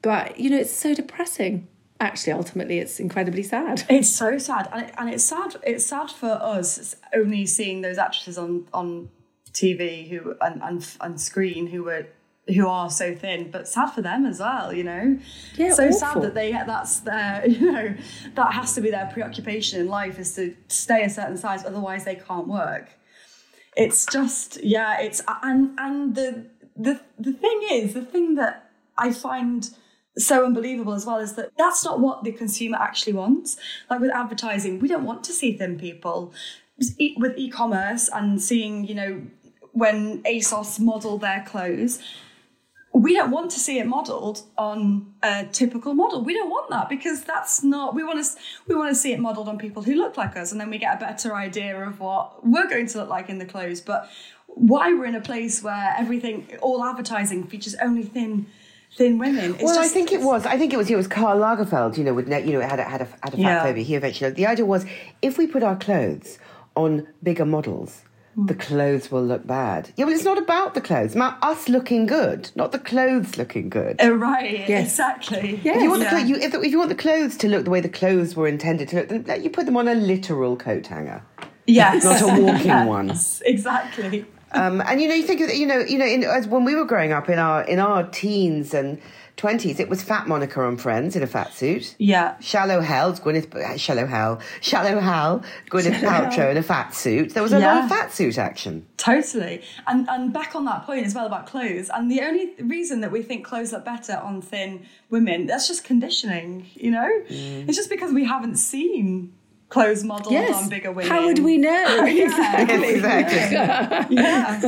[0.00, 1.68] go out, you know, it's so depressing.
[2.00, 3.84] Actually, ultimately, it's incredibly sad.
[3.88, 5.56] It's so sad, and, it, and it's sad.
[5.62, 9.10] It's sad for us only seeing those actresses on on
[9.52, 12.06] TV who and and, and screen who were
[12.48, 14.72] who are so thin, but sad for them as well.
[14.72, 15.18] You know,
[15.56, 15.98] Yeah, so awful.
[15.98, 17.94] sad that they that's their you know
[18.34, 22.04] that has to be their preoccupation in life is to stay a certain size, otherwise
[22.04, 22.90] they can't work.
[23.76, 29.12] It's just yeah, it's and and the the the thing is the thing that I
[29.12, 29.68] find
[30.16, 33.56] so unbelievable as well is that that's not what the consumer actually wants.
[33.90, 36.32] Like with advertising, we don't want to see thin people.
[37.18, 39.22] With e-commerce and seeing, you know,
[39.72, 42.00] when ASOS model their clothes,
[42.94, 46.22] we don't want to see it modeled on a typical model.
[46.22, 47.92] We don't want that because that's not.
[47.94, 48.30] We want to.
[48.68, 50.78] We want to see it modeled on people who look like us, and then we
[50.78, 53.80] get a better idea of what we're going to look like in the clothes.
[53.80, 54.08] But
[54.46, 58.46] why we're in a place where everything, all advertising features only thin,
[58.96, 59.54] thin women.
[59.54, 60.46] It's well, I think it was.
[60.46, 60.88] I think it was.
[60.88, 61.98] It was Karl Lagerfeld.
[61.98, 63.62] You know, with you know, it had a, had a, had a fat Yeah.
[63.64, 63.82] phobia.
[63.82, 64.30] He eventually.
[64.30, 64.86] The idea was,
[65.20, 66.38] if we put our clothes
[66.76, 68.02] on bigger models.
[68.36, 69.90] The clothes will look bad.
[69.96, 71.06] Yeah, well, it's not about the clothes.
[71.06, 74.00] It's about us looking good, not the clothes looking good.
[74.02, 74.68] Uh, right.
[74.68, 74.90] Yes.
[74.90, 75.60] Exactly.
[75.62, 75.76] Yes.
[75.76, 76.10] If you want the Yeah.
[76.10, 78.34] clo- you, if, the, if you want the clothes to look the way the clothes
[78.34, 81.22] were intended to look, then you put them on a literal coat hanger,
[81.66, 82.04] Yes.
[82.04, 83.10] not a walking one.
[83.44, 84.26] Exactly.
[84.52, 86.74] Um, and you know, you think of you know, you know, in, as when we
[86.76, 89.00] were growing up in our in our teens and
[89.36, 91.94] twenties, it was Fat Monica on Friends in a fat suit.
[91.98, 92.38] Yeah.
[92.40, 97.34] Shallow Hell's Gwyneth, uh, Shallow Hell, Shallow Hal, Gwyneth Paltrow in a fat suit.
[97.34, 98.86] There was a lot of fat suit action.
[98.96, 99.62] Totally.
[99.86, 101.90] And and back on that point as well about clothes.
[101.92, 105.84] And the only reason that we think clothes look better on thin women, that's just
[105.84, 107.10] conditioning, you know?
[107.28, 107.68] Mm.
[107.68, 109.34] It's just because we haven't seen
[109.68, 110.62] clothes modelled Yes.
[110.62, 111.10] on bigger women.
[111.10, 112.04] How would we know?
[112.24, 112.94] Exactly.
[112.94, 114.16] exactly.
[114.16, 114.60] yeah.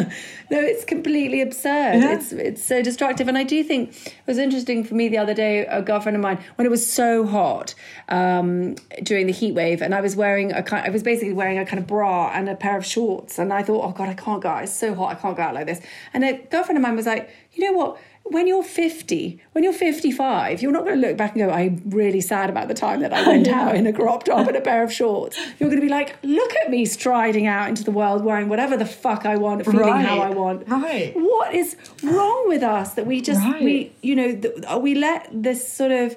[0.51, 1.97] No, it's completely absurd.
[1.97, 2.15] Yeah.
[2.15, 3.27] It's it's so destructive.
[3.29, 5.67] And I do think it was interesting for me the other day.
[5.67, 7.75] A girlfriend of mine, when it was so hot
[8.09, 11.59] um, during the heat wave, and I was wearing a kind, I was basically wearing
[11.59, 14.15] a kind of bra and a pair of shorts, and I thought, oh god, I
[14.15, 14.63] can't go out.
[14.65, 15.11] It's so hot.
[15.13, 15.81] I can't go out like this.
[16.15, 17.99] And a girlfriend of mine was like, you know what?
[18.31, 21.81] When you're 50, when you're 55, you're not going to look back and go, I'm
[21.87, 24.61] really sad about the time that I went out in a crop top and a
[24.61, 25.39] pair of shorts.
[25.59, 28.77] You're going to be like, look at me striding out into the world wearing whatever
[28.77, 30.69] the fuck I want, feeling how I want.
[30.69, 31.13] Right.
[31.15, 33.63] What is wrong with us that we just Right.
[33.63, 36.17] we you know th- we let this sort of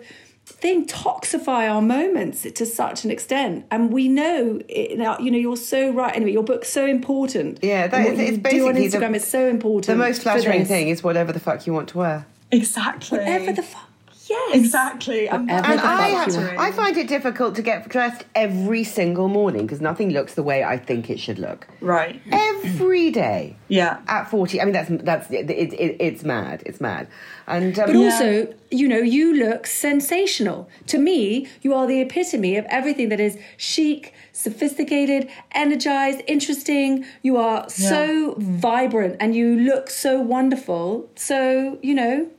[0.49, 3.65] thing toxify our moments to such an extent.
[3.71, 6.15] And we know it, now you know you're so right.
[6.15, 7.59] Anyway your book's so important.
[7.61, 10.03] Yeah, that And what is- you it's do on basically the- is so important The
[10.03, 12.25] most flattering thing is whatever the fuck you want to wear.
[12.51, 13.17] Exactly.
[13.19, 13.88] whatever the fuck
[14.29, 15.27] yes Exactly.
[15.27, 16.59] And Whatever And the I, fuck have, you want.
[16.59, 20.63] I find it difficult to get dressed every single morning because nothing looks the way
[20.63, 21.67] I think it should look.
[21.81, 22.21] Right.
[22.31, 23.57] Every day.
[23.67, 23.99] Yeah.
[24.07, 26.63] At 40, I mean, that's, that's it, it, it, it's mad.
[26.65, 27.07] It's mad.
[27.47, 30.69] And um, But also, you know, you look sensational.
[30.87, 37.05] To me, you are the epitome of everything that is chic, sophisticated, energized, interesting.
[37.23, 41.09] You are so vibrant and you look so wonderful.
[41.15, 42.29] So, you know,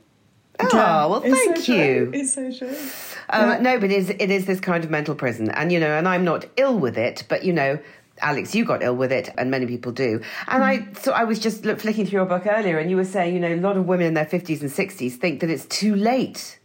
[0.73, 2.05] oh, well, It's thank so you.
[2.05, 2.11] True.
[2.13, 2.77] It's so true.
[3.29, 5.49] Um, No, but it is, it is this kind of mental prison.
[5.49, 7.79] And, you know, and I'm not ill with it, but, you know,
[8.21, 10.21] Alex, you got ill with it, and many people do.
[10.47, 13.05] And I, so I was just look, flicking through your book earlier, and you were
[13.05, 15.65] saying, you know, a lot of women in their 50s and 60s think that it's
[15.65, 16.59] too late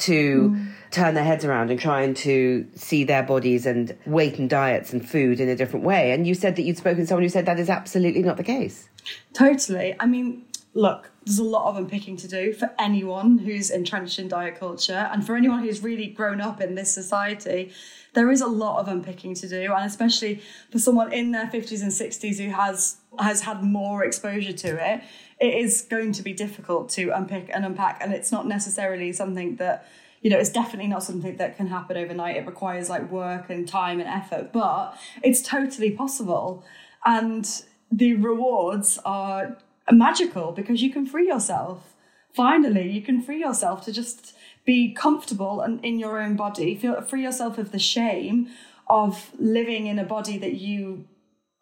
[0.00, 0.56] to
[0.90, 5.06] turn their heads around and trying to see their bodies and weight and diets and
[5.06, 6.12] food in a different way.
[6.12, 8.42] And you said that you'd spoken to someone who said that is absolutely not the
[8.42, 8.88] case.
[9.34, 9.94] Totally.
[10.00, 14.28] I mean, look, there's a lot of unpicking to do for anyone who's entrenched in
[14.28, 17.72] diet culture and for anyone who's really grown up in this society.
[18.14, 20.42] There is a lot of unpicking to do, and especially
[20.72, 25.02] for someone in their 50s and 60s who has has had more exposure to it,
[25.40, 27.98] it is going to be difficult to unpick and unpack.
[28.02, 29.86] And it's not necessarily something that,
[30.22, 32.36] you know, it's definitely not something that can happen overnight.
[32.36, 36.64] It requires like work and time and effort, but it's totally possible.
[37.04, 37.48] And
[37.90, 39.58] the rewards are
[39.90, 41.94] magical because you can free yourself.
[42.32, 46.74] Finally, you can free yourself to just be comfortable and in your own body.
[46.76, 48.48] Feel free yourself of the shame
[48.88, 51.06] of living in a body that you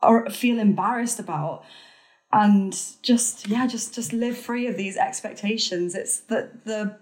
[0.02, 1.64] are feel embarrassed about
[2.32, 6.96] and just yeah just just live free of these expectations it's that the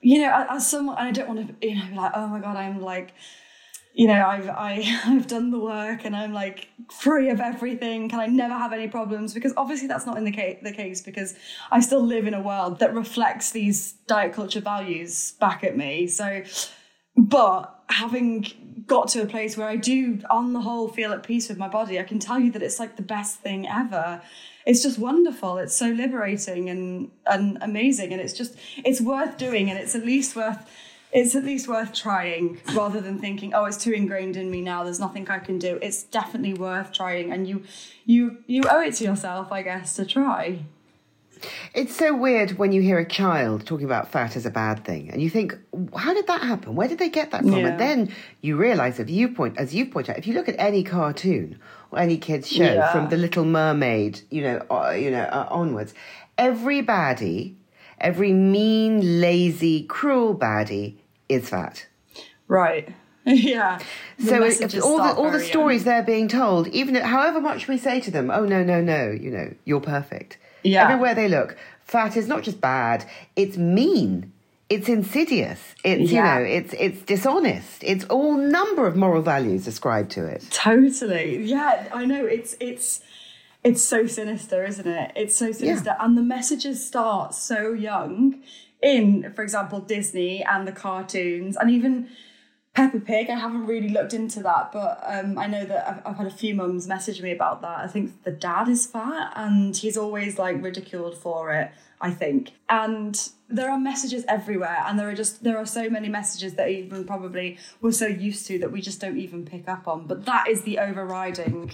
[0.00, 2.56] you know as someone i don't want to you know be like oh my god
[2.56, 3.12] i'm like
[3.96, 8.08] you know, I've I, I've done the work and I'm like free of everything.
[8.08, 9.32] Can I never have any problems?
[9.32, 11.34] Because obviously that's not in the case, the case because
[11.72, 16.06] I still live in a world that reflects these diet culture values back at me.
[16.08, 16.42] So,
[17.16, 21.48] but having got to a place where I do, on the whole, feel at peace
[21.48, 24.20] with my body, I can tell you that it's like the best thing ever.
[24.66, 25.56] It's just wonderful.
[25.56, 30.04] It's so liberating and and amazing, and it's just it's worth doing, and it's at
[30.04, 30.68] least worth
[31.12, 34.82] it's at least worth trying rather than thinking oh it's too ingrained in me now
[34.84, 37.62] there's nothing i can do it's definitely worth trying and you
[38.04, 40.58] you you owe it to yourself i guess to try
[41.74, 45.10] it's so weird when you hear a child talking about fat as a bad thing,
[45.10, 45.54] and you think,
[45.94, 46.74] "How did that happen?
[46.74, 47.66] Where did they get that from?" Yeah.
[47.68, 50.54] And then you realise, if you point, as you point out, if you look at
[50.58, 51.58] any cartoon
[51.90, 52.90] or any kids show, Yeah.
[52.90, 55.92] from The Little Mermaid, you know, uh, you know, uh, onwards,
[56.38, 57.52] every baddie,
[58.00, 60.94] every mean, lazy, cruel baddie
[61.28, 61.86] is fat.
[62.48, 62.94] right
[63.26, 63.78] yeah
[64.18, 64.36] so
[64.84, 65.94] all the all the stories young.
[65.94, 69.30] they're being told, even however much we say to them, oh no no no, you
[69.30, 70.38] know you're perfect.
[70.62, 70.84] Yeah.
[70.84, 74.32] Everywhere they look, fat is not just bad; it's mean,
[74.70, 76.38] it's insidious, it's Yeah.
[76.38, 77.82] you know, it's it's dishonest.
[77.82, 80.46] It's all number of moral values ascribed to it.
[80.50, 81.42] Totally.
[81.42, 82.24] Yeah, I know.
[82.24, 83.00] It's it's
[83.66, 85.10] it's so sinister, isn't it?
[85.16, 85.96] It's so sinister.
[85.98, 88.40] And the messages start so young
[88.80, 92.08] in, for example, Disney and the cartoons and even
[92.74, 93.28] Peppa Pig.
[93.28, 96.30] I haven't really looked into that, but um, I know that I've, I've had a
[96.30, 97.80] few mums message me about that.
[97.80, 102.52] I think the dad is fat and he's always like ridiculed for it, I think.
[102.68, 106.68] And there are messages everywhere and there are just there are so many messages that
[106.68, 110.06] even probably we're so used to that we just don't even pick up on.
[110.06, 111.72] But that is the overriding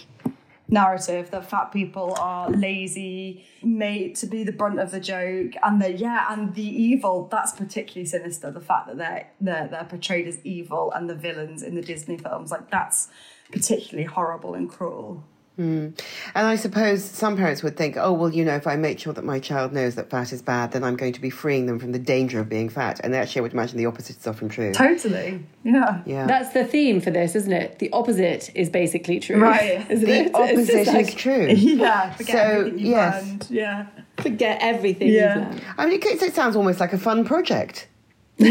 [0.69, 5.83] narrative that fat people are lazy, made to be the brunt of the joke, and
[5.83, 7.29] the yeah, and the evil.
[7.31, 8.51] That's particularly sinister.
[8.51, 12.17] The fact that they're they're, they're portrayed as evil and the villains in the Disney
[12.17, 13.09] films, like that's
[13.51, 15.25] particularly horrible and cruel.
[15.59, 15.99] Mm.
[16.35, 19.13] And I suppose some parents would think, oh well, you know, if I make sure
[19.13, 21.79] that my child knows that fat is bad, then I'm going to be freeing them
[21.79, 23.01] from the danger of being fat.
[23.05, 24.73] And actually, I would imagine the opposite is often true.
[24.73, 26.03] Totally, yeah.
[26.07, 26.27] Yeah.
[26.27, 27.79] That's the theme for this, isn't it?
[27.81, 29.37] The opposite is basically true.
[29.41, 29.87] Right.
[29.91, 30.35] Isn't the it?
[30.35, 31.47] Opposite just like, is true.
[31.53, 33.27] Yeah, forget So, everything yes.
[33.27, 33.47] learned.
[33.51, 33.87] Yeah.
[34.19, 35.35] Forget everything Yeah.
[35.39, 35.63] you've learned.
[35.79, 37.89] I mean, it, it sounds almost like a fun project.
[38.43, 38.49] um,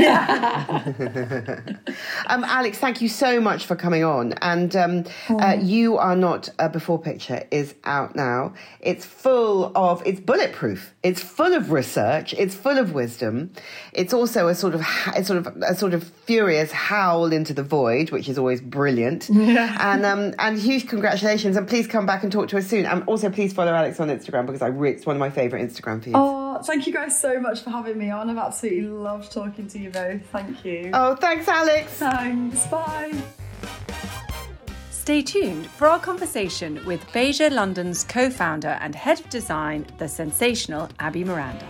[2.28, 4.34] Alex, thank you so much for coming on.
[4.42, 8.54] And um, uh, you are not a before picture is out now.
[8.80, 10.94] It's full of, it's bulletproof.
[11.04, 12.34] It's full of research.
[12.36, 13.52] It's full of wisdom.
[13.92, 14.82] It's also a sort of,
[15.16, 19.30] a sort of, a sort of furious howl into the void, which is always brilliant.
[19.30, 19.76] Yeah.
[19.80, 21.58] And um, and huge congratulations.
[21.58, 22.86] And please come back and talk to us soon.
[22.86, 25.68] And also, please follow Alex on Instagram because I re- it's one of my favorite
[25.68, 26.16] Instagram feeds.
[26.18, 28.30] Oh, thank you guys so much for having me on.
[28.30, 30.22] I've absolutely loved talking to you both.
[30.28, 30.92] Thank you.
[30.94, 31.92] Oh, thanks, Alex.
[31.94, 32.68] Thanks.
[32.68, 33.14] Bye.
[34.90, 40.08] Stay tuned for our conversation with Beija London's co founder and head of design, the
[40.08, 41.68] sensational Abby Miranda.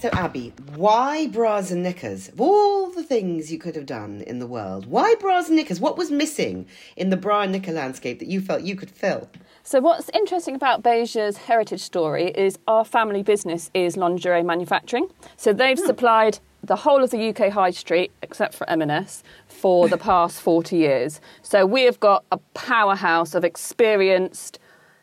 [0.00, 2.28] So, Abby, why bras and knickers?
[2.30, 5.78] Of all the things you could have done in the world, why bras and knickers?
[5.78, 9.28] What was missing in the bra and knicker landscape that you felt you could fill?
[9.62, 15.08] So, what's interesting about Beija's heritage story is our family business is lingerie manufacturing.
[15.36, 15.84] So, they've hmm.
[15.84, 20.76] supplied the whole of the UK high street, except for M&S, for the past 40
[20.76, 21.20] years.
[21.42, 24.58] So, we have got a powerhouse of experienced,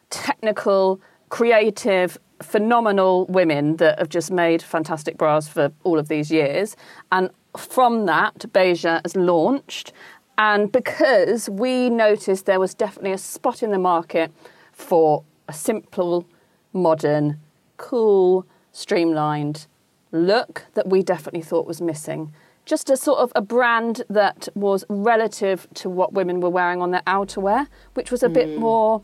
[0.10, 1.00] technical,
[1.30, 6.76] creative, phenomenal women that have just made fantastic bras for all of these years.
[7.12, 9.92] And from that, Beija has launched.
[10.38, 14.32] And because we noticed there was definitely a spot in the market
[14.72, 16.28] for a simple,
[16.74, 17.40] modern,
[17.78, 19.66] cool, streamlined
[20.12, 22.34] look that we definitely thought was missing.
[22.66, 26.92] Just a sort of a brand that was relative to what women were wearing on
[26.92, 28.60] their outerwear, which was a bit hmm.
[28.60, 29.02] more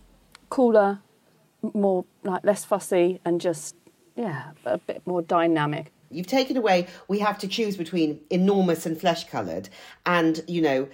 [0.49, 0.99] cooler,
[1.73, 3.75] more like less fussy, and just
[4.15, 5.91] yeah, a bit more dynamic.
[6.11, 9.69] You've taken away, we have to choose between enormous and flesh coloured
[10.05, 10.87] and, you know,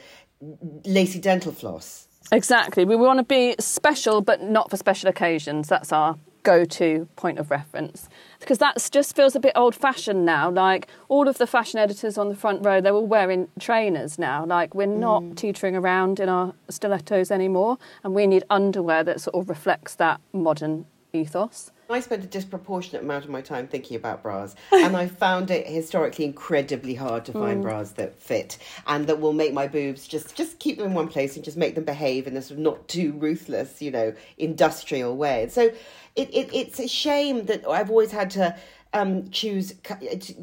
[0.86, 2.08] lacy dental floss.
[2.32, 2.86] Exactly.
[2.86, 5.68] We want to be special, but not for special occasions.
[5.68, 8.08] That's our go to point of reference.
[8.40, 10.50] Because that just feels a bit old fashioned now.
[10.50, 14.46] Like all of the fashion editors on the front row, they're all wearing trainers now.
[14.46, 15.36] Like we're not mm.
[15.36, 17.78] teetering around in our stilettos anymore.
[18.04, 21.72] And we need underwear that sort of reflects that modern ethos.
[21.90, 25.68] I spend a disproportionate amount of my time thinking about bras, and I found it
[25.68, 30.36] historically incredibly hard to find bras that fit and that will make my boobs just
[30.36, 32.60] just keep them in one place and just make them behave in a sort of
[32.60, 35.44] not too ruthless, you know, industrial way.
[35.44, 35.72] And so
[36.16, 38.56] it, it it's a shame that I've always had to
[38.94, 39.74] um, choose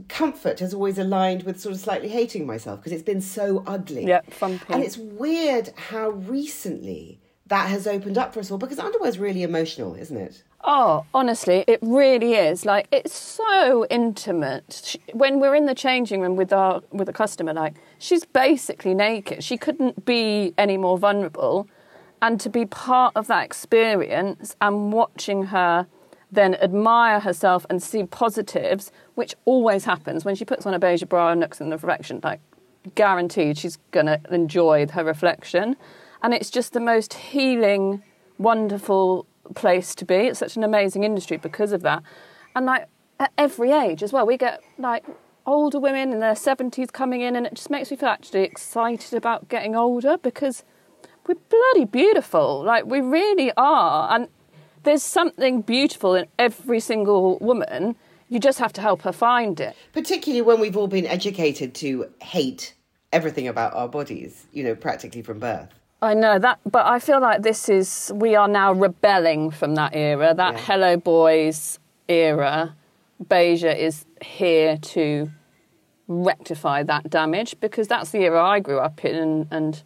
[0.09, 4.07] comfort has always aligned with sort of slightly hating myself because it's been so ugly.
[4.07, 4.73] Yep, frumpy.
[4.73, 9.19] And it's weird how recently that has opened up for us all because underwear is
[9.19, 10.43] really emotional, isn't it?
[10.65, 12.67] Oh, honestly, it really is.
[12.67, 14.97] Like it's so intimate.
[15.13, 19.45] When we're in the changing room with our with a customer, like she's basically naked.
[19.45, 21.69] She couldn't be any more vulnerable,
[22.21, 25.87] and to be part of that experience and watching her
[26.33, 31.05] then admire herself and see positives, which always happens when she puts on a beige
[31.05, 32.21] bra and looks in the reflection.
[32.23, 32.41] Like
[32.97, 35.77] guaranteed, she's gonna enjoy her reflection,
[36.23, 38.03] and it's just the most healing,
[38.39, 40.15] wonderful place to be.
[40.15, 42.03] It's such an amazing industry because of that.
[42.55, 42.89] And like
[43.21, 45.05] at every age as well, we get like
[45.47, 49.15] older women in their 70s coming in, and it just makes me feel actually excited
[49.15, 50.65] about getting older because
[51.27, 52.63] we're bloody beautiful.
[52.63, 54.13] Like we really are.
[54.15, 54.29] And
[54.83, 57.97] there's something beautiful in every single woman.
[58.29, 59.77] You just have to help her find it.
[59.93, 62.75] Particularly when we've all been educated to hate
[63.13, 65.69] everything about our bodies, you know, practically from birth.
[66.03, 69.95] I know that, but I feel like this is we are now rebelling from that
[69.95, 70.61] era, that Yeah.
[70.61, 71.79] Hello Boys
[72.09, 72.75] era.
[73.23, 75.31] Beija is here to
[76.07, 79.83] rectify that damage because that's the era I grew up in, and, and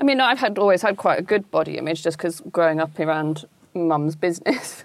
[0.00, 2.98] I mean I've had always had quite a good body image just because growing up
[2.98, 4.84] around mum's business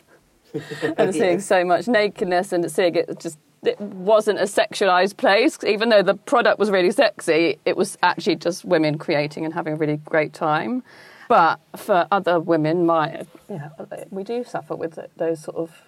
[0.98, 5.58] and seeing so much nakedness and seeing it just it wasn't a sexualized place.
[5.64, 9.74] Even though the product was really sexy it was actually just women creating and having
[9.74, 10.84] a really great time.
[11.30, 13.70] But for other women my yeah
[14.10, 15.84] we do suffer with those sort of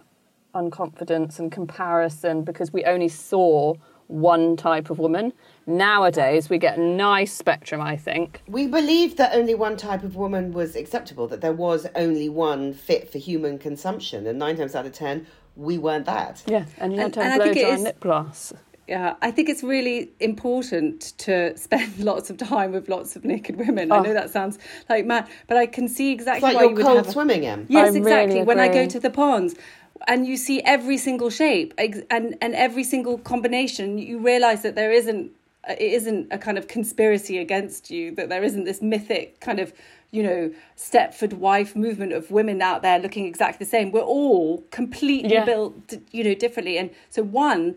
[0.55, 3.73] unconfidence and comparison because we only saw
[4.07, 5.33] one type of woman.
[5.65, 8.41] Nowadays we get a nice spectrum i think.
[8.47, 12.73] We believed that only one type of woman was acceptable, that there was only one
[12.73, 15.25] fit for human consumption, and nine times out of ten,
[15.55, 16.43] we weren't that.
[16.47, 18.53] yeah and you And- don't and I blow think dry lip gloss
[18.87, 23.55] Yeah, I think it's really important to spend lots of time with lots of naked
[23.55, 23.91] women.
[23.91, 24.01] I Oh.
[24.01, 24.55] know that sounds
[24.89, 27.65] like mad, but I can see It's exactly like why you would cold swimming, Em.
[27.69, 28.33] Yes, I exactly.
[28.35, 29.55] really when I go to the ponds
[30.11, 34.91] and you see every single shape and and every single combination, you realize that there
[34.91, 35.31] isn't
[35.67, 38.13] Uh, it isn't a kind of conspiracy against you.
[38.15, 39.73] That there isn't this mythic kind of
[40.11, 43.91] you know Stepford wife movement of women out there looking exactly the same.
[43.91, 45.45] We're all completely Yeah.
[45.45, 47.75] built you know differently, and so one.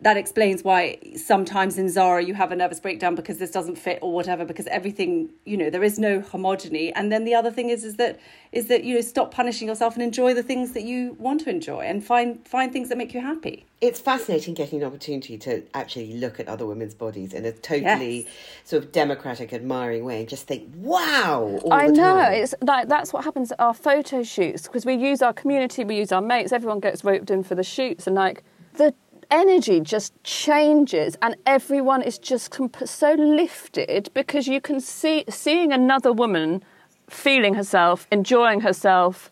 [0.00, 3.98] That explains why sometimes in Zara you have a nervous breakdown because this doesn't fit
[4.00, 7.68] or whatever because everything you know there is no homogeny and then the other thing
[7.68, 8.20] is is that
[8.52, 11.50] is that you know stop punishing yourself and enjoy the things that you want to
[11.50, 15.64] enjoy and find find things that make you happy It's fascinating getting an opportunity to
[15.74, 18.26] actually look at other women's bodies in a totally Yes.
[18.62, 22.32] sort of democratic, admiring way and just think, wow, all I the know time.
[22.34, 25.96] it's like that's what happens at our photo shoots because we use our community, we
[25.96, 26.52] use our mates.
[26.52, 28.44] Everyone gets roped in for the shoots, and like
[28.74, 28.94] the
[29.30, 35.72] energy just changes, and everyone is just comp- so lifted because you can see seeing
[35.72, 36.62] another woman
[37.08, 39.30] feeling herself, enjoying herself,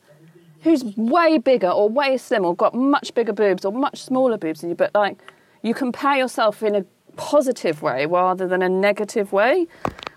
[0.62, 4.61] who's way bigger or way slimmer, or got much bigger boobs or much smaller boobs
[4.61, 5.18] than you, but like
[5.62, 6.84] you compare yourself in a
[7.16, 9.66] positive way rather than a negative way,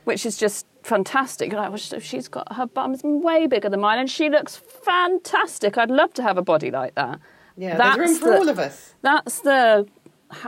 [0.04, 1.52] which is just fantastic.
[1.52, 4.56] You're like, well, she- she's got her bum's way bigger than mine, and she looks
[4.58, 5.78] fantastic.
[5.78, 7.20] I'd love to have a body like that.
[7.60, 8.94] Yeah, there's room for the- all of us.
[9.02, 9.88] That's the.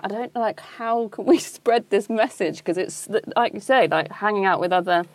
[0.04, 4.12] I don't like how can we spread this message because it's like you say, like
[4.12, 5.06] hanging out with other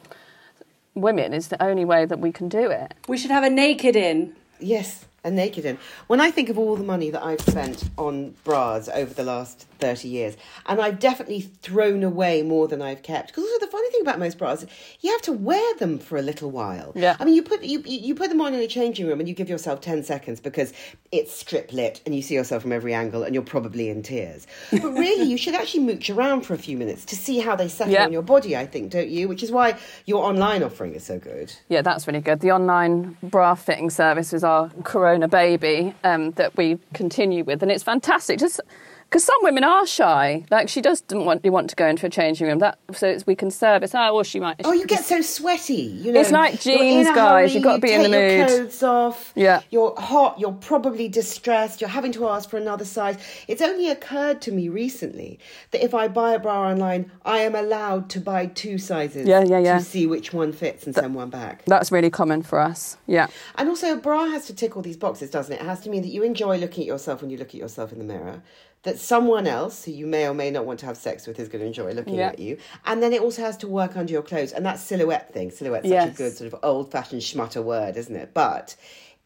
[0.95, 2.95] women is the only way that we can do it.
[3.09, 5.77] we should have a naked in Yes, a naked in.
[6.07, 9.67] When I think of all the money that I've spent on bras over the last
[9.81, 13.29] 30 years, and I've definitely thrown away more than I've kept.
[13.29, 14.65] Because also the funny thing about most bras,
[15.01, 16.93] you have to wear them for a little while.
[16.95, 17.17] Yeah.
[17.21, 19.29] I mean, you put you you you put them on in a changing room and
[19.29, 20.73] you give yourself 10 seconds because
[21.13, 24.47] it's strip lit and you see yourself from every angle and you're probably in tears.
[24.71, 27.69] But really, you should actually mooch around for a few minutes to see how they
[27.69, 28.05] settle Yeah.
[28.05, 29.27] on your body, I think, don't you?
[29.29, 31.53] Which is why your online offering is so good.
[31.69, 32.41] Yeah, that's really good.
[32.41, 37.73] The online bra fitting service is our Corona baby um, that we continue with, and
[37.73, 38.39] it's fantastic.
[38.39, 38.61] Just
[39.09, 42.11] because some women are shy, like she doesn't want you want to go into a
[42.11, 42.59] changing room.
[42.59, 43.95] That so it's, we can service.
[43.95, 44.61] Oh, well, she might.
[44.65, 45.75] Oh, you get so sweaty.
[45.75, 47.17] You know, It's like jeans, guys.
[47.17, 48.49] hurry, You've got to be in the take mood.
[48.51, 49.33] Your clothes off.
[49.37, 49.61] Yeah.
[49.71, 50.41] You're hot.
[50.41, 51.81] You're probably distressed.
[51.81, 53.17] You're having to ask for another size.
[53.47, 55.39] It's only occurred to me recently
[55.71, 59.29] that if I buy a bra online, I am allowed to buy two sizes.
[59.29, 59.79] Yeah, yeah, yeah.
[59.79, 61.65] To see which one fits and send one back.
[61.67, 62.97] That's really common for us.
[63.07, 63.29] Yeah.
[63.55, 65.61] And also, a bra has to tick all these boxes, doesn't it?
[65.61, 67.93] It has to mean that you enjoy looking at yourself when you look at yourself
[67.93, 68.43] in the mirror.
[68.87, 71.49] That someone else who you may or may not want to have sex with is
[71.49, 72.29] going to enjoy looking Yeah.
[72.29, 72.57] at you.
[72.85, 74.53] And then it also has to work under your clothes.
[74.53, 78.15] And that silhouette thing, silhouette's such a good sort of old fashioned schmutter word, isn't
[78.15, 78.31] it?
[78.33, 78.77] But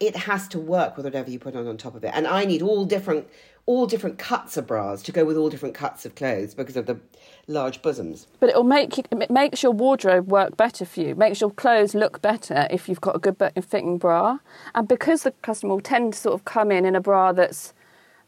[0.01, 2.13] it has to work with whatever you put on on top of it.
[2.15, 3.29] And I need all different
[3.67, 6.87] all different cuts of bras to go with all different cuts of clothes because of
[6.87, 6.99] the
[7.47, 8.27] large bosoms.
[8.41, 11.15] But it'll make you, it makes your wardrobe work better for you.
[11.15, 14.39] Makes your clothes look better if you've got a good fitting bra.
[14.75, 17.75] And because the customer will tend to sort of come in in a bra that's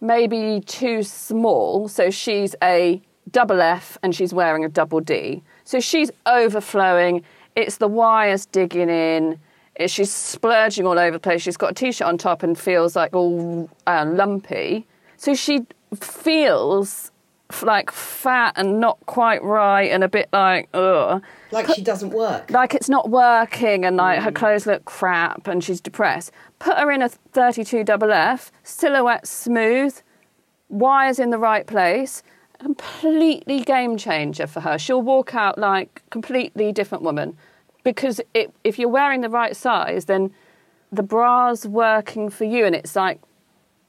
[0.02, 3.00] maybe too small, so she's a
[3.30, 5.42] double F and she's wearing a double D.
[5.64, 7.22] So she's overflowing.
[7.54, 9.38] It's the wires digging in.
[9.86, 11.40] She's splurging all over the place.
[11.40, 14.86] She's got a t-shirt on top and feels like all uh, lumpy.
[15.16, 17.11] So she feels
[17.62, 21.22] like fat and not quite right and a bit like ugh.
[21.50, 22.50] Like Put, she doesn't work.
[22.50, 24.22] Like it's not working and like mm.
[24.22, 26.32] her clothes look crap and she's depressed.
[26.58, 30.00] Put her in a 32 double F, silhouette smooth,
[30.68, 32.22] wires in the right place,
[32.58, 34.78] completely game changer for her.
[34.78, 37.36] She'll walk out like completely different woman
[37.84, 40.32] because it, if you're wearing the right size, then
[40.92, 43.18] the bra's working for you, and it's like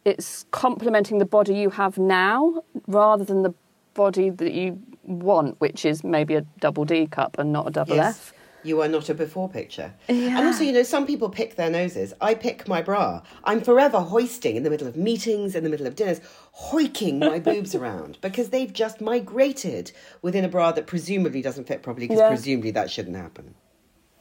[0.06, 3.54] it's complementing the body you have now rather than the
[3.94, 7.96] body that you want, which is maybe a double D cup and not a double
[7.96, 8.18] yes.
[8.18, 8.34] F
[8.64, 9.94] you are not a before picture.
[10.08, 10.38] Yeah.
[10.38, 12.14] And also, you know, some people pick their noses.
[12.22, 13.22] I pick my bra.
[13.44, 16.22] I'm forever hoisting in the middle of meetings, in the middle of dinners,
[16.54, 19.92] hoiking my boobs around because they've just migrated
[20.22, 22.30] within a bra that presumably doesn't fit properly because yeah.
[22.30, 23.56] presumably that shouldn't happen.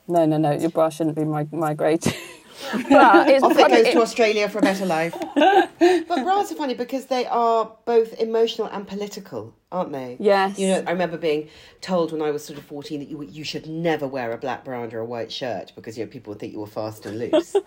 [0.09, 0.51] No, no, no.
[0.53, 2.15] Your bra shouldn't be mig- migrating.
[2.91, 5.15] well, it's Off it goes to Australia for a better life.
[5.35, 10.17] but bras are funny because they are both emotional and political, aren't they?
[10.21, 10.59] Yes.
[10.59, 11.49] You know, I remember being
[11.81, 14.65] told when I was sort of 14 that you, you should never wear a black
[14.65, 17.19] bra under a white shirt because, you know, people would think you were fast and
[17.19, 17.57] loose.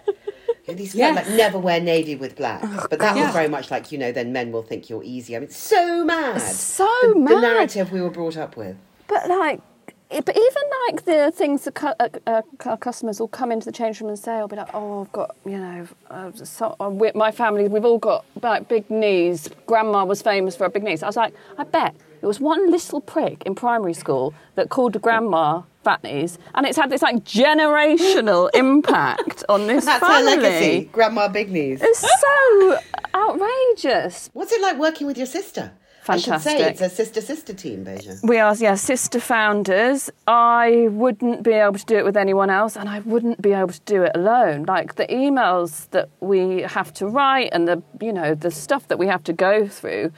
[0.74, 1.16] these yes.
[1.16, 4.12] like never wear navy with black, oh, but that was very much like you know.
[4.12, 5.36] Then men will think you're easy.
[5.36, 6.42] I mean, so mad.
[6.42, 7.36] So the, mad.
[7.36, 8.76] The narrative we were brought up with.
[9.08, 9.62] But like,
[10.10, 14.00] but even like the things that cu- uh, uh, customers will come into the change
[14.00, 17.32] room and say, I'll be like, oh, I've got, you know, uh, so, uh, my
[17.32, 19.50] family, we've all got like big knees.
[19.66, 21.04] Grandma was famous for her big knees.
[21.04, 25.00] I was like, I bet there was one little prick in primary school that called
[25.02, 30.32] grandma fat knees, and it's had this like generational impact on this That's family.
[30.36, 31.80] her legacy, grandma big knees.
[31.84, 32.80] It's so
[33.16, 34.30] outrageous.
[34.34, 35.72] What's it like working with your sister?
[36.06, 36.34] Fantastic.
[36.34, 38.22] I should say it's a sister sister team, Beija.
[38.22, 40.12] We are, yeah, sister founders.
[40.28, 43.70] I wouldn't be able to do it with anyone else, and I wouldn't be able
[43.70, 44.66] to do it alone.
[44.66, 49.00] Like the emails that we have to write and the you know the stuff that
[49.00, 50.12] we have to go through,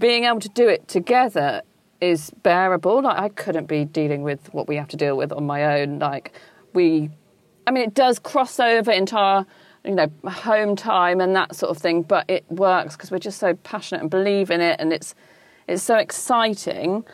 [0.00, 1.60] being able to do it together
[2.00, 3.02] is bearable.
[3.02, 5.98] Like I couldn't be dealing with what we have to deal with on my own.
[5.98, 6.32] Like
[6.72, 7.10] we,
[7.66, 9.44] I mean, it does cross over into our
[9.84, 12.02] you know, home time and that sort of thing.
[12.02, 15.14] But it works because we're just so passionate and believe in it, and it's
[15.68, 17.04] it's so exciting.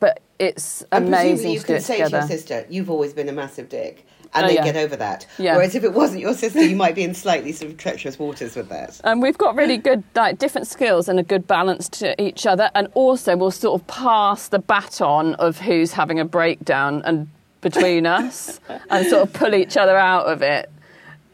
[0.00, 2.10] But it's amazing you to can say together.
[2.10, 4.64] to your sister, "You've always been a massive dick." And oh, they yeah.
[4.64, 5.26] get over that.
[5.38, 5.54] Yeah.
[5.54, 8.56] Whereas if it wasn't your sister, you might be in slightly sort of treacherous waters
[8.56, 9.00] with that.
[9.04, 12.68] And we've got really good, like, different skills and a good balance to each other.
[12.74, 17.28] And also, we'll sort of pass the baton of who's having a breakdown and
[17.60, 18.60] between us,
[18.90, 20.68] and sort of pull each other out of it.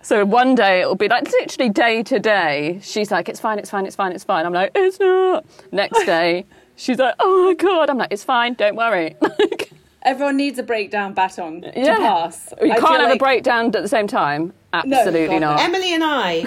[0.03, 2.81] So one day it will be like literally day to day.
[2.83, 4.47] She's like, it's fine, it's fine, it's fine, it's fine.
[4.47, 5.45] I'm like, it's not.
[5.73, 6.47] Next day,
[6.77, 7.91] she's like, oh my God.
[7.91, 9.17] I'm like, it's fine, don't worry.
[10.03, 11.95] Everyone needs a breakdown baton yeah.
[11.95, 12.55] to pass.
[12.63, 13.17] You I can't have like...
[13.17, 14.53] a breakdown at the same time.
[14.73, 15.61] Absolutely no, not.
[15.61, 16.47] Emilie and I,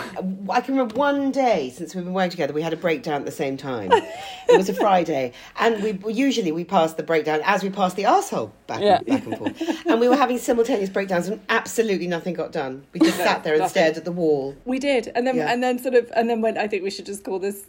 [0.49, 3.26] I can remember one day since we've been working together, we had a breakdown at
[3.26, 3.91] the same time.
[3.91, 8.06] it was a Friday, and we usually we passed the breakdown as we passed the
[8.06, 8.99] asshole back, yeah.
[8.99, 12.86] and, back and forth, and we were having simultaneous breakdowns, and absolutely nothing got done.
[12.93, 14.56] We just sat there and stared at the wall.
[14.64, 15.51] We did, and then yeah.
[15.51, 16.58] and then sort of and then went.
[16.58, 17.66] I think we should just call this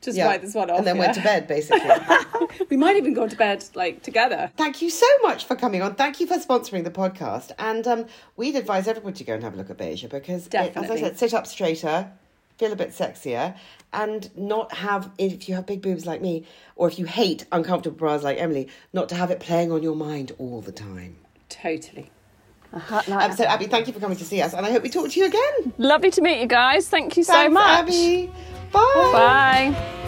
[0.00, 0.26] just yeah.
[0.26, 0.78] write this one off.
[0.78, 1.02] And then yeah.
[1.02, 1.90] went to bed, basically.
[2.70, 4.50] we might even go to bed like together.
[4.56, 5.94] Thank you so much for coming on.
[5.94, 7.50] Thank you for sponsoring the podcast.
[7.58, 10.54] And um, we'd advise everybody to go and have a look at Beija because, it,
[10.54, 12.12] as I said, sit up straighter,
[12.58, 13.56] feel a bit sexier,
[13.92, 16.46] and not have, if you have big boobs like me,
[16.76, 19.96] or if you hate uncomfortable bras like Emilie, not to have it playing on your
[19.96, 21.16] mind all the time.
[21.48, 22.10] Totally.
[22.72, 24.90] Uh, um, so, Abby, thank you for coming to see us, and I hope we
[24.90, 25.72] talk to you again.
[25.78, 26.88] Lovely to meet you guys.
[26.88, 27.80] Thank you so Thanks, much.
[27.80, 28.30] Abby.
[28.72, 29.72] Bye.
[29.74, 30.04] Bye.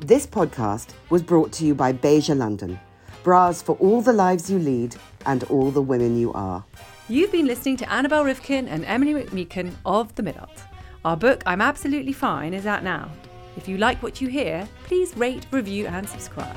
[0.00, 2.78] This podcast was brought to you by Beija London.
[3.22, 4.96] Bras for all the lives you lead
[5.26, 6.64] and all the women you are.
[7.08, 10.62] You've been listening to Annabel Rivkin and Emilie McMeekan of The Midult.
[11.04, 13.10] Our book, I'm Absolutely Fine, is out now.
[13.56, 16.56] If you like what you hear, please rate, review, and subscribe.